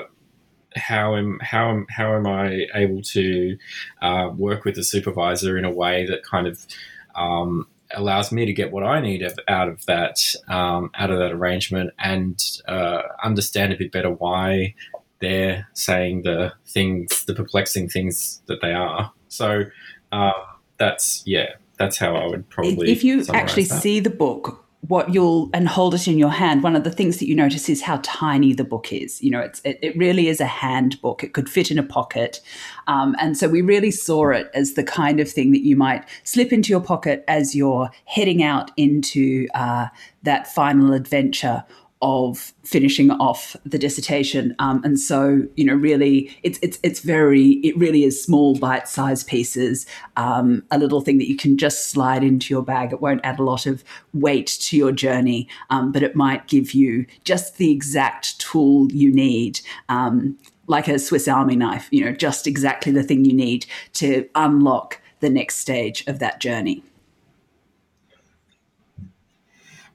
[0.76, 3.58] how am how am how am I able to
[4.02, 6.66] uh, work with the supervisor in a way that kind of
[7.14, 11.32] um, allows me to get what I need out of that um, out of that
[11.32, 14.74] arrangement and uh, understand a bit better why
[15.20, 19.12] they're saying the things, the perplexing things that they are.
[19.28, 19.64] So
[20.12, 20.32] um,
[20.78, 22.90] that's yeah, that's how I would probably.
[22.90, 23.80] If you actually that.
[23.80, 27.18] see the book what you'll and hold it in your hand one of the things
[27.18, 29.22] that you notice is how tiny the book is.
[29.22, 31.22] You know it's it, it really is a handbook.
[31.22, 32.40] It could fit in a pocket.
[32.86, 36.08] Um, and so we really saw it as the kind of thing that you might
[36.24, 39.88] slip into your pocket as you're heading out into uh,
[40.22, 41.64] that final adventure
[42.02, 44.54] of finishing off the dissertation.
[44.58, 49.26] Um, and so, you know, really, it's it's it's very it really is small bite-sized
[49.26, 49.86] pieces,
[50.16, 52.92] um, a little thing that you can just slide into your bag.
[52.92, 53.84] It won't add a lot of
[54.14, 59.12] weight to your journey, um, but it might give you just the exact tool you
[59.12, 59.60] need.
[59.88, 64.28] Um, like a Swiss Army knife, you know, just exactly the thing you need to
[64.36, 66.84] unlock the next stage of that journey.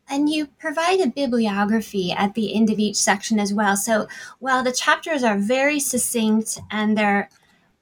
[0.08, 3.76] And you provide a bibliography at the end of each section as well.
[3.76, 4.08] So
[4.40, 7.30] while the chapters are very succinct and they're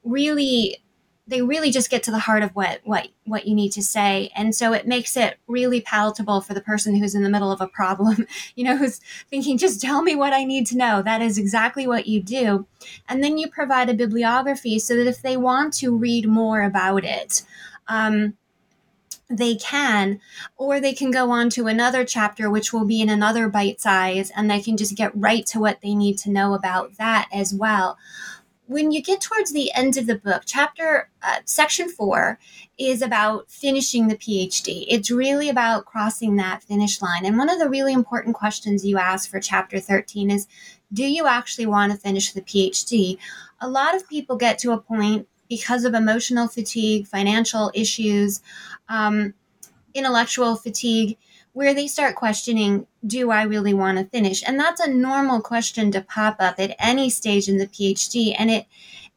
[0.04, 0.78] really
[1.26, 4.30] they really just get to the heart of what what what you need to say.
[4.36, 7.62] And so it makes it really palatable for the person who's in the middle of
[7.62, 11.02] a problem you know who's thinking just tell me what i need to know.
[11.02, 12.66] That is exactly what you do.
[13.08, 17.06] And then you provide a bibliography so that if they want to read more about
[17.06, 17.44] it
[17.88, 18.38] um,
[19.30, 20.20] they can,
[20.58, 24.32] or they can go on to another chapter, which will be in another bite size,
[24.36, 27.54] and they can just get right to what they need to know about that as
[27.54, 27.98] well.
[28.66, 32.40] When you get towards the end of the book, chapter uh, section four
[32.78, 34.86] is about finishing the PhD.
[34.88, 37.26] It's really about crossing that finish line.
[37.26, 40.48] And one of the really important questions you ask for chapter 13 is
[40.94, 43.18] Do you actually want to finish the PhD?
[43.60, 48.42] A lot of people get to a point because of emotional fatigue, financial issues,
[48.90, 49.34] um,
[49.94, 51.16] intellectual fatigue,
[51.54, 54.42] where they start questioning, do I really want to finish?
[54.46, 58.36] And that's a normal question to pop up at any stage in the PhD.
[58.38, 58.66] And it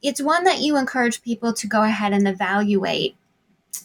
[0.03, 3.17] it's one that you encourage people to go ahead and evaluate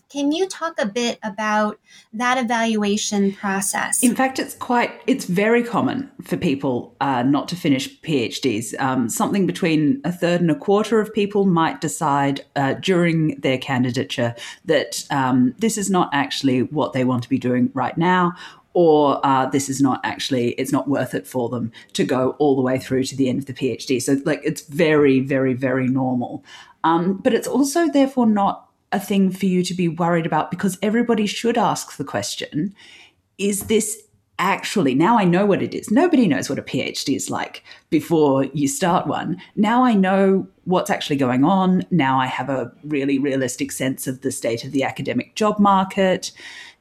[0.10, 1.80] can you talk a bit about
[2.14, 4.04] that evaluation process?
[4.04, 8.80] In fact, it's quite, it's very common for people uh, not to finish PhDs.
[8.80, 13.58] Um, something between a third and a quarter of people might decide uh, during their
[13.58, 18.34] candidature that um, this is not actually what they want to be doing right now,
[18.74, 22.56] or uh, this is not actually it's not worth it for them to go all
[22.56, 25.88] the way through to the end of the phd so like it's very very very
[25.88, 26.44] normal
[26.84, 30.78] um, but it's also therefore not a thing for you to be worried about because
[30.82, 32.76] everybody should ask the question
[33.38, 34.04] is this
[34.40, 35.92] actually now I know what it is.
[35.92, 39.38] Nobody knows what a PhD is like before you start one.
[39.56, 41.86] Now I know what's actually going on.
[41.92, 46.32] Now I have a really realistic sense of the state of the academic job market.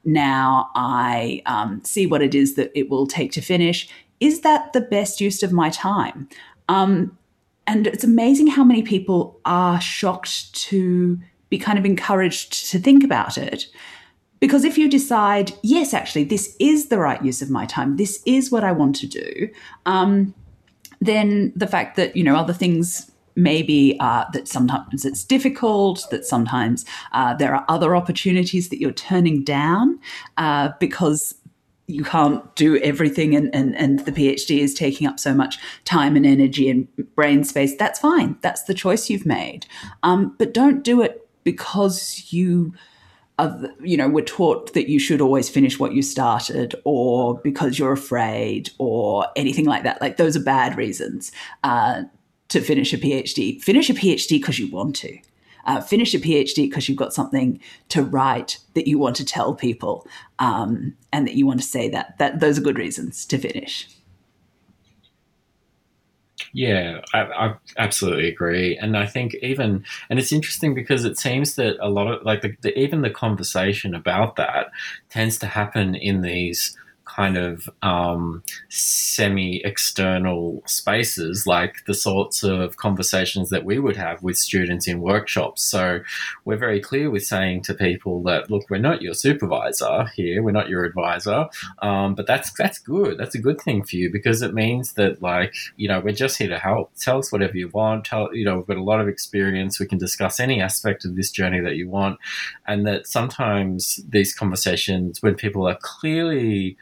[0.04, 3.88] Now I um, see what it is that it will take to finish.
[4.20, 6.28] Is that the best use of my time?
[6.68, 7.16] Um,
[7.66, 11.18] and it's amazing how many people are shocked to
[11.50, 13.66] be kind of encouraged to think about it.
[14.40, 18.22] Because if you decide, yes, actually, this is the right use of my time, this
[18.24, 19.50] is what I want to do,
[19.84, 20.34] um,
[21.00, 26.24] then the fact that, you know, other things maybe uh, that sometimes it's difficult, that
[26.24, 29.98] sometimes uh, there are other opportunities that you're turning down
[30.36, 31.34] uh, because
[31.86, 36.16] you can't do everything and, and, and the PhD is taking up so much time
[36.16, 38.36] and energy and brain space, that's fine.
[38.42, 39.66] That's the choice you've made.
[40.02, 42.74] Um, but don't do it because you
[43.38, 47.79] are, you know, were taught that you should always finish what you started or because
[47.79, 50.00] you're afraid or anything like that.
[50.00, 51.33] Like those are bad reasons
[51.64, 52.03] uh,
[52.48, 53.61] to finish a PhD.
[53.62, 55.18] Finish a PhD because you want to
[55.64, 59.55] uh, finish a PhD because you've got something to write that you want to tell
[59.55, 60.07] people
[60.38, 62.18] um, and that you want to say that.
[62.18, 63.88] That those are good reasons to finish.
[66.52, 71.54] Yeah, I, I, absolutely agree, and I think even and it's interesting because it seems
[71.54, 74.70] that a lot of like the, the, even the conversation about that
[75.10, 76.76] tends to happen in these
[77.16, 84.22] kind of um, semi external spaces, like the sorts of conversations that we would have
[84.22, 85.62] with students in workshops.
[85.62, 86.00] So
[86.44, 90.52] we're very clear with saying to people that, look, we're not your supervisor here, we're
[90.52, 91.48] not your advisor,
[91.82, 93.18] um, but that's that's good.
[93.18, 96.38] That's a good thing for you because it means that, like, you know, we're just
[96.38, 96.92] here to help.
[96.98, 98.04] Tell us whatever you want.
[98.04, 99.80] Tell, you know, we've got a lot of experience.
[99.80, 102.18] We can discuss any aspect of this journey that you want.
[102.66, 106.76] And that sometimes these conversations, when people are clearly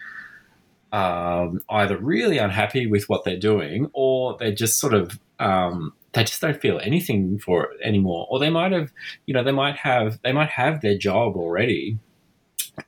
[0.92, 6.24] um, either really unhappy with what they're doing or they're just sort of um, they
[6.24, 8.26] just don't feel anything for it anymore.
[8.30, 8.92] Or they might have
[9.26, 11.98] you know they might have they might have their job already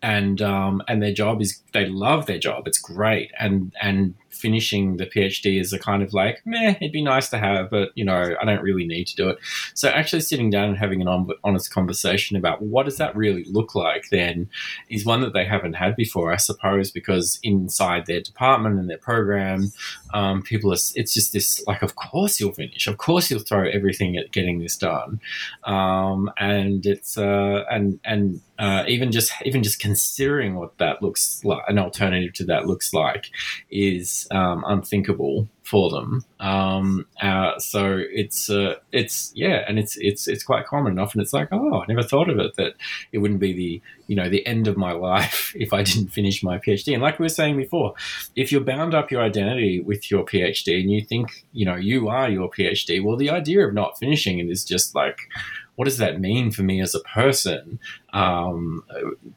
[0.02, 2.66] and um, and their job is they love their job.
[2.66, 3.30] It's great.
[3.38, 7.38] And and finishing the PhD is a kind of like, meh, it'd be nice to
[7.38, 9.38] have, but you know, I don't really need to do it.
[9.74, 13.74] So actually sitting down and having an honest conversation about what does that really look
[13.74, 14.48] like then
[14.88, 18.98] is one that they haven't had before, I suppose, because inside their department and their
[18.98, 19.72] program,
[20.14, 23.68] um, people are, it's just this like, of course you'll finish, of course you'll throw
[23.68, 25.20] everything at getting this done.
[25.64, 31.42] Um, and it's, uh, and, and, uh, even just even just considering what that looks
[31.44, 33.30] like, an alternative to that looks like,
[33.70, 36.24] is um, unthinkable for them.
[36.38, 40.98] Um, uh, so it's uh, it's yeah, and it's it's it's quite common.
[40.98, 42.74] Often it's like, oh, I never thought of it that
[43.12, 46.42] it wouldn't be the you know the end of my life if I didn't finish
[46.42, 46.92] my PhD.
[46.92, 47.94] And like we were saying before,
[48.36, 52.08] if you're bound up your identity with your PhD and you think you know you
[52.08, 55.18] are your PhD, well, the idea of not finishing it is just like
[55.80, 57.80] what does that mean for me as a person?
[58.12, 58.84] Um,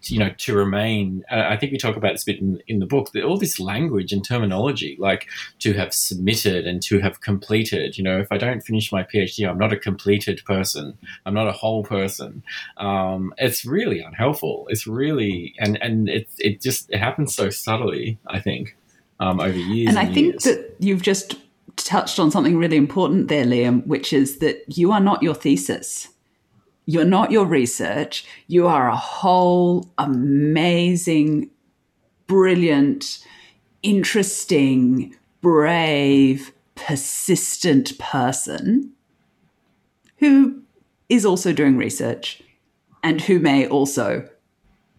[0.02, 1.24] you know, to remain.
[1.32, 3.14] I think we talk about this bit in, in the book.
[3.14, 5.30] That all this language and terminology, like
[5.60, 7.98] to have submitted and to have completed.
[7.98, 10.98] You know, if I don't finish my PhD, I'm not a completed person.
[11.26, 12.44] I'm not a whole person.
[12.76, 14.68] Um, it's really unhelpful.
[14.68, 18.20] It's really and and it it just it happens so subtly.
[18.28, 18.76] I think
[19.22, 19.88] um, over years.
[19.88, 20.44] And, and I think years.
[20.44, 21.38] that you've just
[21.78, 26.10] touched on something really important there, Liam, which is that you are not your thesis.
[26.86, 28.26] You're not your research.
[28.48, 31.50] You are a whole amazing,
[32.28, 33.26] brilliant,
[33.82, 38.92] interesting, brave, persistent person
[40.18, 40.62] who
[41.10, 42.42] is also doing research
[43.04, 44.28] and who may also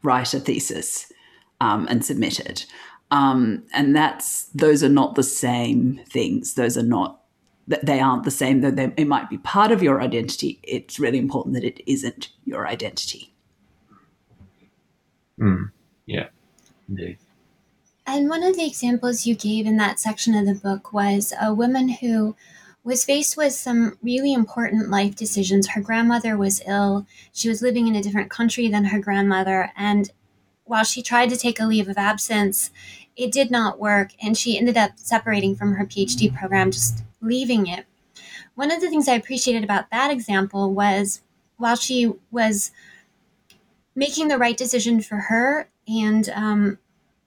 [0.02, 1.10] write a thesis
[1.60, 2.66] um, and submit it.
[3.10, 6.54] Um, and that's those are not the same things.
[6.54, 7.20] Those are not
[7.68, 10.98] that they aren't the same, though they, it might be part of your identity, it's
[10.98, 13.32] really important that it isn't your identity.
[15.40, 15.70] Mm,
[16.06, 16.28] yeah,
[16.88, 17.18] indeed.
[18.06, 21.54] And one of the examples you gave in that section of the book was a
[21.54, 22.36] woman who
[22.84, 25.68] was faced with some really important life decisions.
[25.68, 27.06] Her grandmother was ill.
[27.32, 29.72] She was living in a different country than her grandmother.
[29.74, 30.10] And
[30.64, 32.70] while she tried to take a leave of absence,
[33.16, 34.10] it did not work.
[34.22, 37.86] And she ended up separating from her PhD program, just leaving it.
[38.54, 41.22] One of the things I appreciated about that example was
[41.56, 42.70] while she was
[43.94, 46.78] making the right decision for her and um,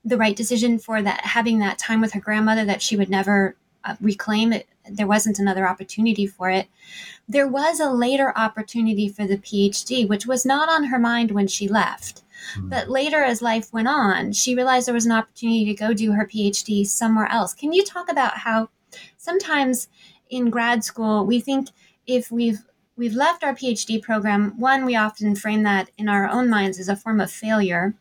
[0.04, 3.56] the right decision for that having that time with her grandmother that she would never
[3.84, 6.68] uh, reclaim it there wasn't another opportunity for it
[7.28, 11.48] there was a later opportunity for the phd which was not on her mind when
[11.48, 12.24] she left
[12.56, 12.70] mm-hmm.
[12.70, 16.14] but later as life went on she realized there was an opportunity to go do
[16.14, 18.70] her phd somewhere else can you talk about how
[19.18, 19.88] sometimes
[20.30, 21.70] in grad school, we think
[22.06, 22.60] if we've
[22.96, 26.90] we've left our PhD program, one, we often frame that in our own minds as
[26.90, 27.94] a form of failure,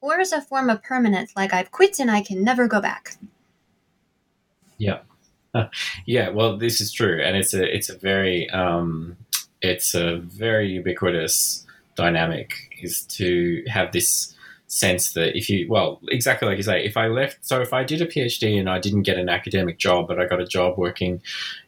[0.00, 3.16] or as a form of permanence, like I've quit and I can never go back.
[4.78, 5.00] Yeah.
[6.04, 9.16] Yeah, well, this is true, and it's a it's a very um,
[9.62, 14.35] it's a very ubiquitous dynamic is to have this
[14.68, 17.84] sense that if you well exactly like you say if i left so if i
[17.84, 20.76] did a phd and i didn't get an academic job but i got a job
[20.76, 21.22] working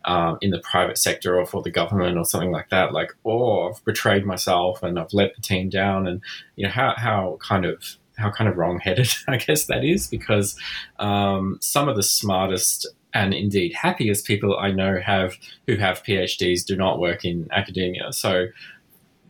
[0.04, 3.68] um, in the private sector or for the government or something like that like oh
[3.68, 6.20] i've betrayed myself and i've let the team down and
[6.56, 10.58] you know how, how kind of how kind of wrong-headed i guess that is because
[10.98, 15.36] um, some of the smartest and indeed happiest people i know have
[15.66, 18.12] who have phds do not work in academia.
[18.12, 18.48] So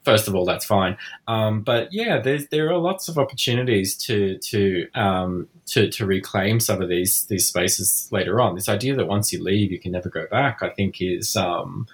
[0.09, 0.97] first of all, that's fine.
[1.27, 2.19] Um, but yeah,
[2.51, 7.47] there are lots of opportunities to to, um, to to reclaim some of these these
[7.47, 8.55] spaces later on.
[8.55, 11.87] This idea that once you leave, you can never go back, I think, is um,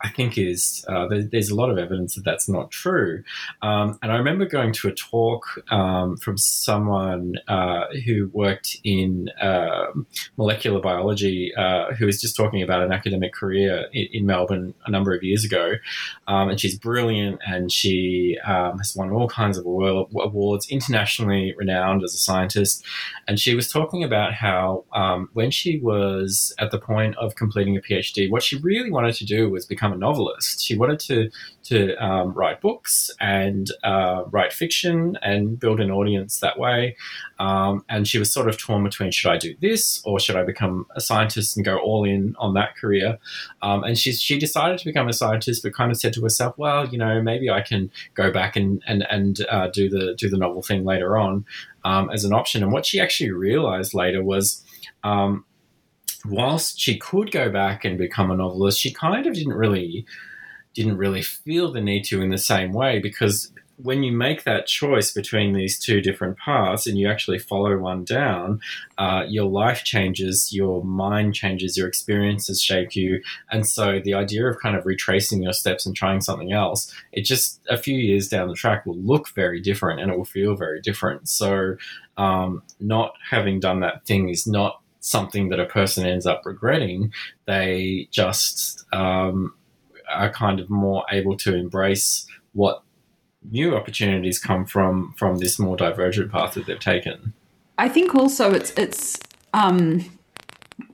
[0.00, 3.24] I think is uh, there, there's a lot of evidence that that's not true.
[3.62, 9.28] Um, and I remember going to a talk um, from someone uh, who worked in
[9.40, 9.86] uh,
[10.36, 14.90] molecular biology, uh, who was just talking about an academic career in, in Melbourne a
[14.90, 15.74] number of years ago.
[16.28, 22.04] Um, and she's brilliant, and she um, has won all kinds of awards, internationally renowned
[22.04, 22.84] as a scientist.
[23.26, 27.76] And she was talking about how um, when she was at the point of completing
[27.76, 30.60] a PhD, what she really wanted to do was become become a novelist.
[30.60, 31.30] She wanted to
[31.64, 36.96] to um, write books and uh, write fiction and build an audience that way.
[37.38, 40.44] Um, and she was sort of torn between should I do this or should I
[40.44, 43.18] become a scientist and go all in on that career?
[43.60, 46.56] Um, and she she decided to become a scientist, but kind of said to herself,
[46.56, 50.28] well, you know, maybe I can go back and and and uh, do the do
[50.28, 51.44] the novel thing later on
[51.84, 52.62] um, as an option.
[52.62, 54.64] And what she actually realized later was
[55.04, 55.44] um,
[56.28, 60.06] whilst she could go back and become a novelist, she kind of didn't really
[60.74, 64.66] didn't really feel the need to in the same way because when you make that
[64.66, 68.60] choice between these two different paths and you actually follow one down,
[68.98, 73.22] uh, your life changes, your mind changes, your experiences shape you.
[73.50, 77.22] And so the idea of kind of retracing your steps and trying something else, it
[77.22, 80.56] just a few years down the track will look very different and it will feel
[80.56, 81.28] very different.
[81.28, 81.76] So
[82.16, 87.12] um, not having done that thing is not something that a person ends up regretting,
[87.46, 89.54] they just um,
[90.10, 92.82] are kind of more able to embrace what
[93.50, 97.32] new opportunities come from from this more divergent path that they've taken.
[97.78, 99.18] I think also it's it's
[99.54, 100.04] um,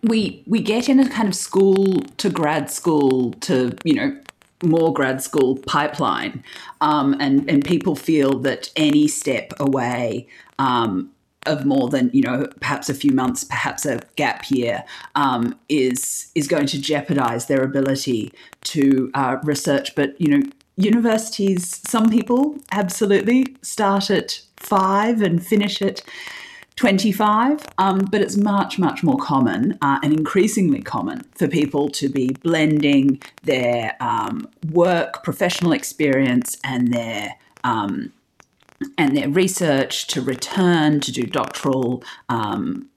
[0.02, 4.18] we we get in a kind of school to grad school to you know
[4.62, 6.42] more grad school pipeline,
[6.80, 10.28] um, and and people feel that any step away
[10.58, 11.10] um,
[11.46, 14.84] of more than you know perhaps a few months perhaps a gap year
[15.14, 18.32] um, is is going to jeopardize their ability
[18.62, 19.94] to uh, research.
[19.94, 26.02] But you know universities some people absolutely start at five and finish at
[26.76, 32.08] 25 um, but it's much much more common uh, and increasingly common for people to
[32.08, 38.12] be blending their um, work professional experience and their um,
[38.98, 42.88] and their research to return to do doctoral um,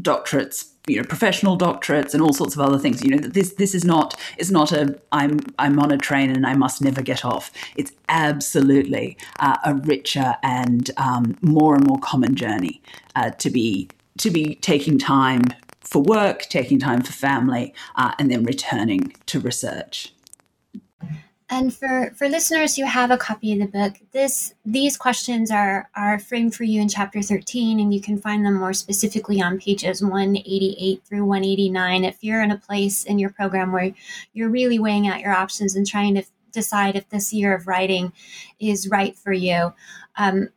[0.00, 3.02] doctorates you know professional doctorates and all sorts of other things.
[3.02, 6.46] You know this this is not is not a i'm i'm on a train and
[6.46, 7.50] i must never get off.
[7.76, 12.80] It's absolutely uh, a richer and um, more and more common journey
[13.14, 15.42] uh, to be to be taking time
[15.80, 20.12] for work taking time for family uh, and then returning to research
[21.48, 25.88] and for, for listeners who have a copy of the book, this these questions are
[25.94, 29.60] are framed for you in chapter 13, and you can find them more specifically on
[29.60, 33.92] pages 188 through 189 if you're in a place in your program where
[34.32, 38.12] you're really weighing out your options and trying to decide if this year of writing
[38.58, 39.72] is right for you.
[40.16, 40.48] Um,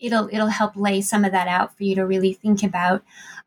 [0.00, 3.02] it'll it'll help lay some of that out for you to really think about.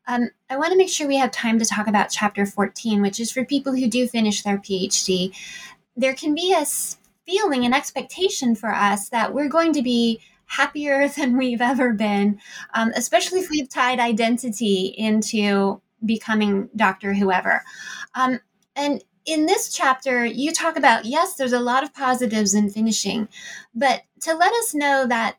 [0.06, 3.20] Um, I want to make sure we have time to talk about chapter 14, which
[3.20, 5.36] is for people who do finish their PhD
[5.98, 6.64] there can be a
[7.26, 12.40] feeling, an expectation for us that we're going to be happier than we've ever been,
[12.72, 17.12] um, especially if we've tied identity into becoming Dr.
[17.12, 17.62] Whoever.
[18.14, 18.38] Um,
[18.76, 23.28] and in this chapter, you talk about yes, there's a lot of positives in finishing,
[23.74, 25.36] but to let us know that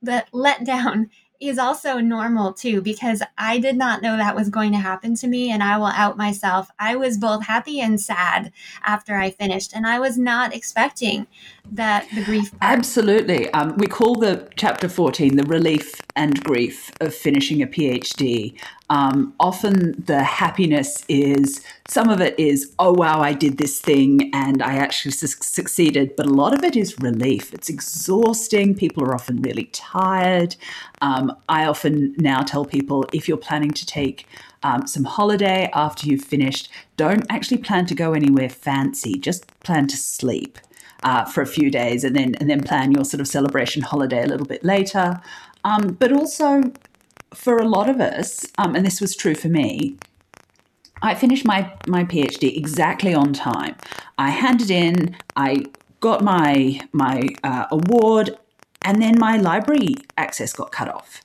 [0.00, 4.78] the letdown is also normal too because I did not know that was going to
[4.78, 6.70] happen to me and I will out myself.
[6.78, 8.52] I was both happy and sad
[8.84, 11.26] after I finished and I was not expecting
[11.72, 12.78] that the grief part.
[12.78, 13.50] Absolutely.
[13.52, 18.54] Um, we call the chapter 14 the relief and grief of finishing a PhD.
[18.90, 24.30] Um, often the happiness is some of it is, oh wow, I did this thing
[24.34, 26.16] and I actually su- succeeded.
[26.16, 27.52] But a lot of it is relief.
[27.52, 28.74] It's exhausting.
[28.74, 30.56] People are often really tired.
[31.00, 34.26] Um, I often now tell people if you're planning to take
[34.62, 39.86] um, some holiday after you've finished, don't actually plan to go anywhere fancy, just plan
[39.88, 40.58] to sleep.
[41.02, 44.22] Uh, for a few days and then and then plan your sort of celebration holiday
[44.22, 45.20] a little bit later.
[45.64, 46.72] Um, but also
[47.34, 49.96] for a lot of us, um, and this was true for me,
[51.02, 53.76] I finished my my PhD exactly on time.
[54.16, 55.66] I handed in, I
[56.00, 58.36] got my my uh, award,
[58.82, 61.22] and then my library access got cut off.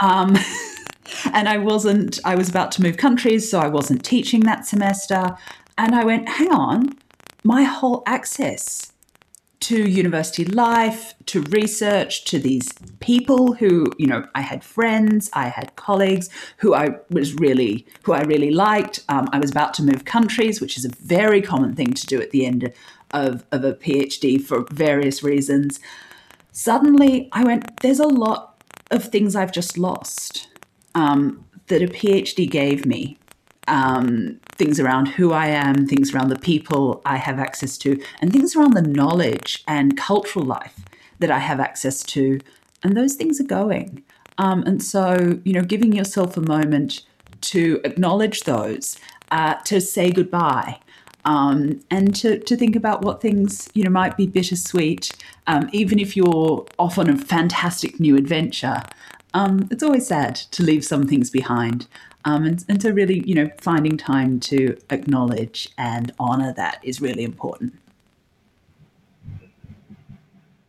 [0.00, 0.36] Um,
[1.32, 2.18] and I wasn't.
[2.24, 5.36] I was about to move countries, so I wasn't teaching that semester.
[5.78, 6.96] And I went, hang on,
[7.44, 8.92] my whole access
[9.66, 15.48] to university life, to research, to these people who, you know, I had friends, I
[15.48, 19.02] had colleagues who I was really, who I really liked.
[19.08, 22.22] Um, I was about to move countries, which is a very common thing to do
[22.22, 22.72] at the end
[23.10, 25.80] of, of a PhD for various reasons.
[26.52, 28.62] Suddenly, I went, there's a lot
[28.92, 30.46] of things I've just lost
[30.94, 33.18] um, that a PhD gave me.
[33.66, 38.32] Um, things around who I am, things around the people I have access to, and
[38.32, 40.80] things around the knowledge and cultural life
[41.18, 42.40] that I have access to.
[42.82, 44.02] And those things are going.
[44.38, 47.02] Um, and so, you know, giving yourself a moment
[47.42, 48.98] to acknowledge those,
[49.30, 50.78] uh, to say goodbye,
[51.24, 55.12] um, and to, to think about what things, you know, might be bittersweet,
[55.46, 58.82] um, even if you're off on a fantastic new adventure.
[59.34, 61.88] Um, it's always sad to leave some things behind
[62.26, 67.00] um, and, and to really, you know, finding time to acknowledge and honor that is
[67.00, 67.72] really important.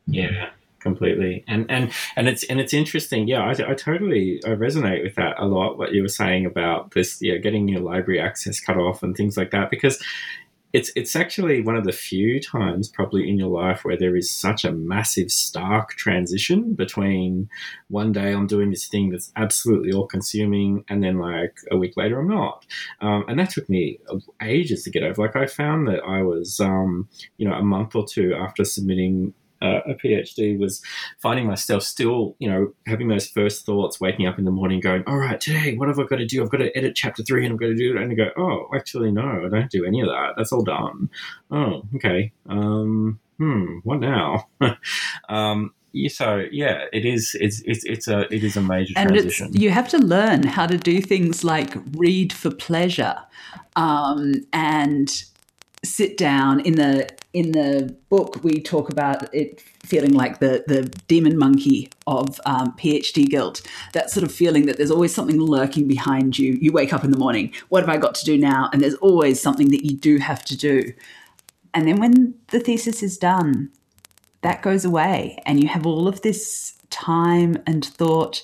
[0.05, 1.43] Yeah, completely.
[1.47, 3.27] And and and it's and it's interesting.
[3.27, 5.77] Yeah, I, I totally I resonate with that a lot.
[5.77, 9.35] What you were saying about this, yeah, getting your library access cut off and things
[9.35, 10.01] like that, because
[10.77, 14.29] it's it's actually one of the few times probably in your life where there is
[14.29, 17.49] such a massive stark transition between
[17.87, 21.97] one day I'm doing this thing that's absolutely all consuming and then like a week
[21.97, 22.63] later I'm not.
[23.01, 23.99] Um, and that took me
[24.39, 25.23] ages to get over.
[25.23, 29.33] Like I found that I was um, you know a month or two after submitting
[29.61, 30.81] uh, a PhD was
[31.19, 35.03] finding myself still, you know, having those first thoughts, waking up in the morning, going,
[35.07, 36.43] "All right, today, what have I got to do?
[36.43, 38.29] I've got to edit chapter three, and I've got to do it." And I go,
[38.37, 40.33] "Oh, actually, no, I don't do any of that.
[40.37, 41.09] That's all done."
[41.51, 42.31] Oh, okay.
[42.49, 44.47] Um, hmm, what now?
[45.29, 45.73] um,
[46.07, 47.35] so yeah, it is.
[47.39, 49.53] It's it's it's a it is a major and transition.
[49.53, 53.17] you have to learn how to do things like read for pleasure,
[53.75, 55.23] um, and
[55.83, 60.81] sit down in the in the book we talk about it feeling like the the
[61.07, 63.61] demon monkey of um, phd guilt.
[63.93, 66.57] That sort of feeling that there's always something lurking behind you.
[66.59, 68.69] You wake up in the morning what have i got to do now?
[68.73, 70.93] And there's always something that you do have to do.
[71.75, 73.69] And then when the thesis is done
[74.41, 78.43] that goes away and you have all of this time and thought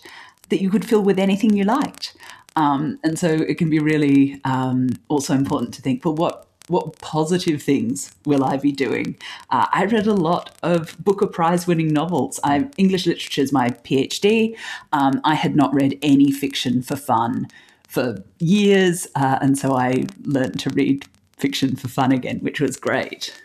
[0.49, 2.15] that you could fill with anything you liked.
[2.55, 6.97] Um, and so it can be really um, also important to think well what what
[6.99, 9.17] positive things will I be doing?
[9.49, 12.39] Uh, I read a lot of Booker Prize winning novels.
[12.43, 14.57] I, English literature is my PhD.
[14.93, 17.47] Um, I had not read any fiction for fun
[17.87, 21.05] for years, uh, and so I learned to read
[21.37, 23.39] fiction for fun again, which was great.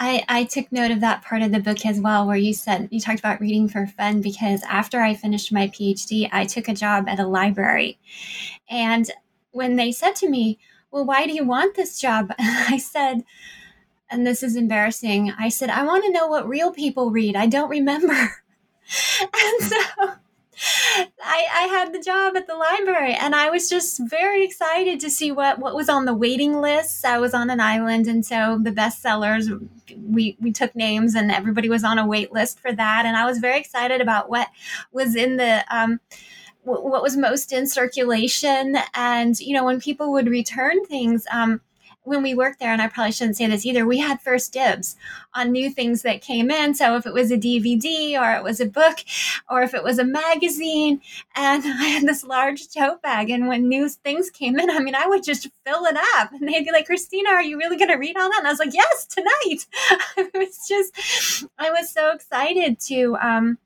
[0.00, 2.88] I, I took note of that part of the book as well, where you said
[2.92, 6.74] you talked about reading for fun because after I finished my PhD, I took a
[6.74, 7.98] job at a library.
[8.70, 9.10] And
[9.58, 10.58] when they said to me,
[10.90, 12.32] Well, why do you want this job?
[12.38, 13.24] I said,
[14.10, 17.36] and this is embarrassing, I said, I want to know what real people read.
[17.36, 18.14] I don't remember.
[19.20, 19.76] and so
[21.22, 25.10] I, I had the job at the library and I was just very excited to
[25.10, 27.04] see what, what was on the waiting list.
[27.04, 29.68] I was on an island and so the bestsellers
[30.02, 33.04] we, we took names and everybody was on a wait list for that.
[33.04, 34.48] And I was very excited about what
[34.90, 36.00] was in the um,
[36.68, 38.76] what was most in circulation.
[38.94, 41.60] And, you know, when people would return things, um,
[42.08, 44.96] when we worked there, and I probably shouldn't say this either, we had first dibs
[45.34, 46.74] on new things that came in.
[46.74, 48.98] So if it was a DVD or it was a book
[49.48, 51.00] or if it was a magazine,
[51.36, 54.94] and I had this large tote bag, and when new things came in, I mean,
[54.94, 57.90] I would just fill it up, and they'd be like, "Christina, are you really going
[57.90, 59.66] to read all that?" And I was like, "Yes, tonight."
[60.16, 63.16] it was just, I was so excited to.
[63.20, 63.58] Um,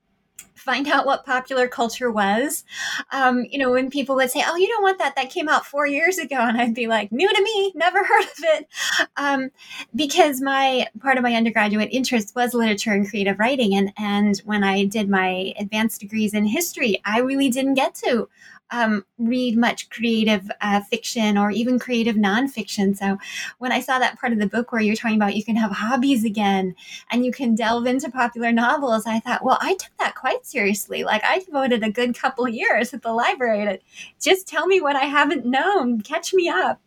[0.63, 2.65] find out what popular culture was.
[3.11, 5.17] Um, you know, when people would say, "Oh, you don't want that?
[5.17, 8.25] That came out four years ago," and I'd be like, "New to me, never heard
[8.25, 8.69] of it,"
[9.17, 9.51] um,
[9.95, 14.65] because my part of my undergraduate interest was literature and creative writing, and and when
[14.65, 18.29] I did my advanced degrees in history, I really didn't get to
[18.73, 22.97] um, read much creative uh, fiction or even creative nonfiction.
[22.97, 23.19] So
[23.59, 25.71] when I saw that part of the book where you're talking about you can have
[25.71, 26.75] hobbies again
[27.11, 31.05] and you can delve into popular novels, I thought, well, I took that quite seriously.
[31.05, 33.79] Like I devoted a good couple years at the library to
[34.21, 36.81] just tell me what I haven't known, catch me up.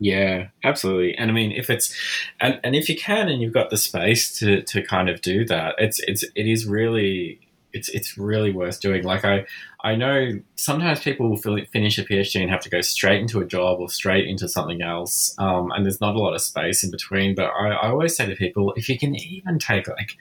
[0.00, 1.16] Yeah, absolutely.
[1.16, 1.94] And I mean, if it's
[2.40, 5.44] and, and if you can and you've got the space to to kind of do
[5.46, 7.40] that, it's it's it is really
[7.74, 9.02] it's it's really worth doing.
[9.02, 9.44] Like I
[9.82, 13.44] I know sometimes people will finish a PhD and have to go straight into a
[13.44, 16.90] job or straight into something else, um, and there's not a lot of space in
[16.90, 17.34] between.
[17.34, 20.16] But I, I, always say to people, if you can even take like,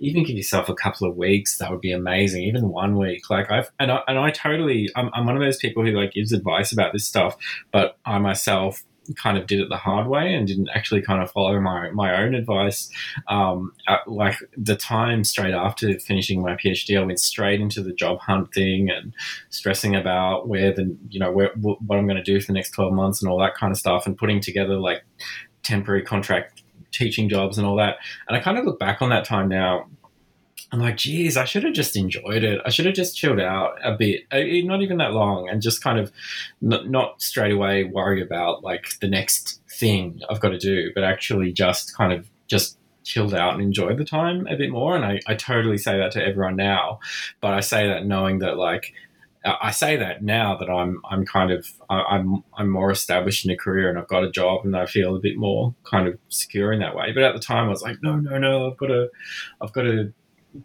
[0.00, 2.42] even give yourself a couple of weeks, that would be amazing.
[2.42, 5.58] Even one week, like I've and I, and I totally, I'm, I'm one of those
[5.58, 7.36] people who like gives advice about this stuff,
[7.70, 8.82] but I myself
[9.16, 12.22] kind of did it the hard way and didn't actually kind of follow my, my
[12.22, 12.90] own advice.
[13.28, 17.92] Um, at, like the time straight after finishing my PhD, I went straight into the
[17.92, 19.12] job hunt thing and
[19.50, 22.70] stressing about where the, you know, where, what I'm going to do for the next
[22.70, 25.04] 12 months and all that kind of stuff and putting together like
[25.62, 27.96] temporary contract teaching jobs and all that.
[28.28, 29.86] And I kind of look back on that time now
[30.74, 32.60] I'm like, geez, I should have just enjoyed it.
[32.66, 35.80] I should have just chilled out a bit, uh, not even that long, and just
[35.80, 36.10] kind of
[36.60, 41.04] not, not straight away worry about like the next thing I've got to do, but
[41.04, 44.96] actually just kind of just chilled out and enjoyed the time a bit more.
[44.96, 46.98] And I, I totally say that to everyone now,
[47.40, 48.92] but I say that knowing that like
[49.44, 53.56] I say that now that I'm I'm kind of I'm I'm more established in a
[53.56, 56.72] career and I've got a job and I feel a bit more kind of secure
[56.72, 57.12] in that way.
[57.12, 59.10] But at the time I was like, no, no, no, I've got to
[59.60, 60.12] I've got to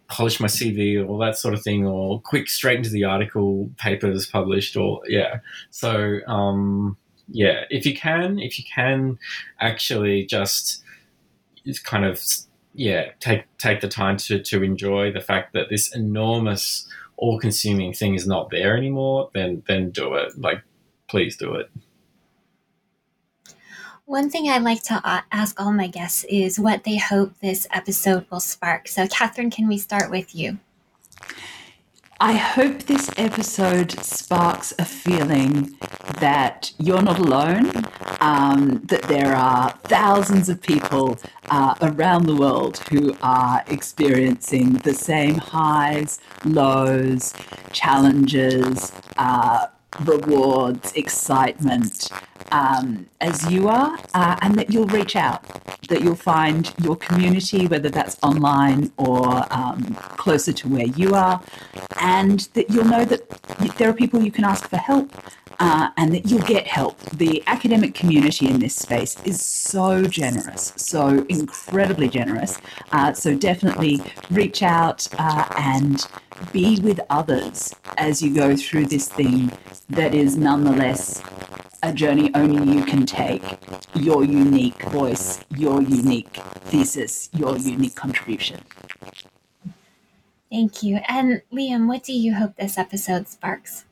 [0.08, 3.70] polish my CV or all that sort of thing, or quick straight into the article,
[3.76, 5.40] papers published, or yeah.
[5.70, 6.96] So um,
[7.28, 9.18] yeah, if you can, if you can
[9.60, 10.82] actually just
[11.84, 12.22] kind of
[12.72, 16.86] yeah take take the time to to enjoy the fact that this enormous
[17.16, 20.38] all-consuming thing is not there anymore, then then do it.
[20.38, 20.62] Like,
[21.08, 21.70] please do it.
[24.10, 27.68] One thing I'd like to uh, ask all my guests is what they hope this
[27.70, 28.88] episode will spark.
[28.88, 30.58] So, Katherine, can we start with you?
[32.18, 35.78] I hope this episode sparks a feeling
[36.18, 37.70] that you're not alone,
[38.20, 41.16] um, that there are thousands of people
[41.48, 47.32] uh, around the world who are experiencing the same highs, lows,
[47.70, 49.68] challenges, uh,
[50.04, 52.10] rewards, excitement
[52.52, 55.44] um, as you are, uh, and that you'll reach out,
[55.88, 61.42] that you'll find your community, whether that's online or um, closer to where you are,
[62.00, 63.28] and that you'll know that
[63.78, 65.12] there are people you can ask for help.
[65.62, 66.98] Uh, and that you'll get help.
[67.10, 72.56] The academic community in this space is so generous, so incredibly generous.
[72.92, 76.06] Uh, so definitely reach out uh, and
[76.52, 79.50] be with others as you go through this thing
[79.88, 81.22] that is nonetheless
[81.82, 83.42] a journey only you can take,
[83.94, 86.36] your unique voice, your unique
[86.66, 88.60] thesis, your unique contribution.
[90.50, 91.00] Thank you.
[91.08, 93.84] And Liam, what do you hope this episode sparks?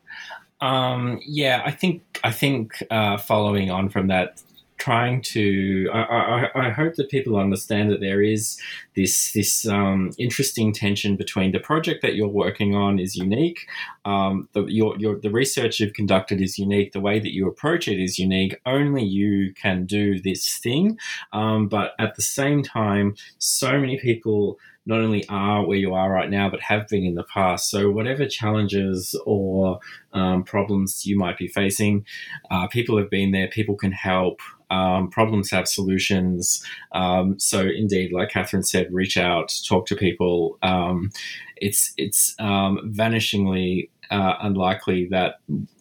[0.61, 4.42] Um, yeah, I think I think uh, following on from that,
[4.79, 8.59] trying to I, I, I, hope that people understand that there is
[8.95, 13.66] this this um, interesting tension between the project that you're working on is unique
[14.05, 17.89] um, the your, your the research you've conducted is unique the way that you approach
[17.89, 20.99] it is unique only you can do this thing
[21.33, 24.59] um, but at the same time so many people
[24.89, 27.68] not only are where you are right now, but have been in the past.
[27.68, 29.81] So, whatever challenges or
[30.14, 32.07] um, problems you might be facing,
[32.51, 34.41] uh, people have been there, people can help.
[34.71, 36.64] Um, problems have solutions.
[36.93, 40.59] Um, so, indeed, like Katherine said, reach out, talk to people.
[40.62, 41.11] Um,
[41.57, 45.37] it's it's um, vanishingly uh, unlikely that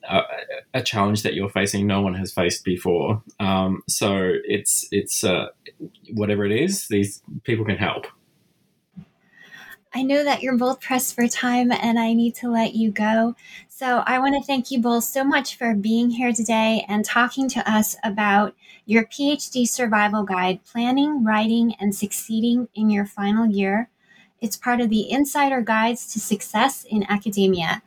[0.07, 0.23] uh,
[0.73, 3.21] a challenge that you're facing no one has faced before.
[3.39, 5.47] Um, so it's it's uh,
[6.13, 8.07] whatever it is, these people can help.
[9.97, 13.35] I know that you're both pressed for time and I need to let you go.
[13.67, 17.49] So I want to thank you both so much for being here today and talking
[17.49, 18.53] to us about
[18.85, 23.89] your PhD survival guide, planning, writing, and succeeding in your final year.
[24.39, 27.81] It's part of the Insider Guides to Success in Academia.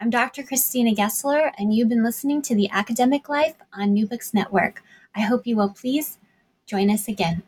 [0.00, 0.44] I'm Dr.
[0.44, 4.84] Christina Gessler, and you've been listening to The Academic Life on New Books Network.
[5.16, 6.18] I hope you will please
[6.64, 7.42] join us again.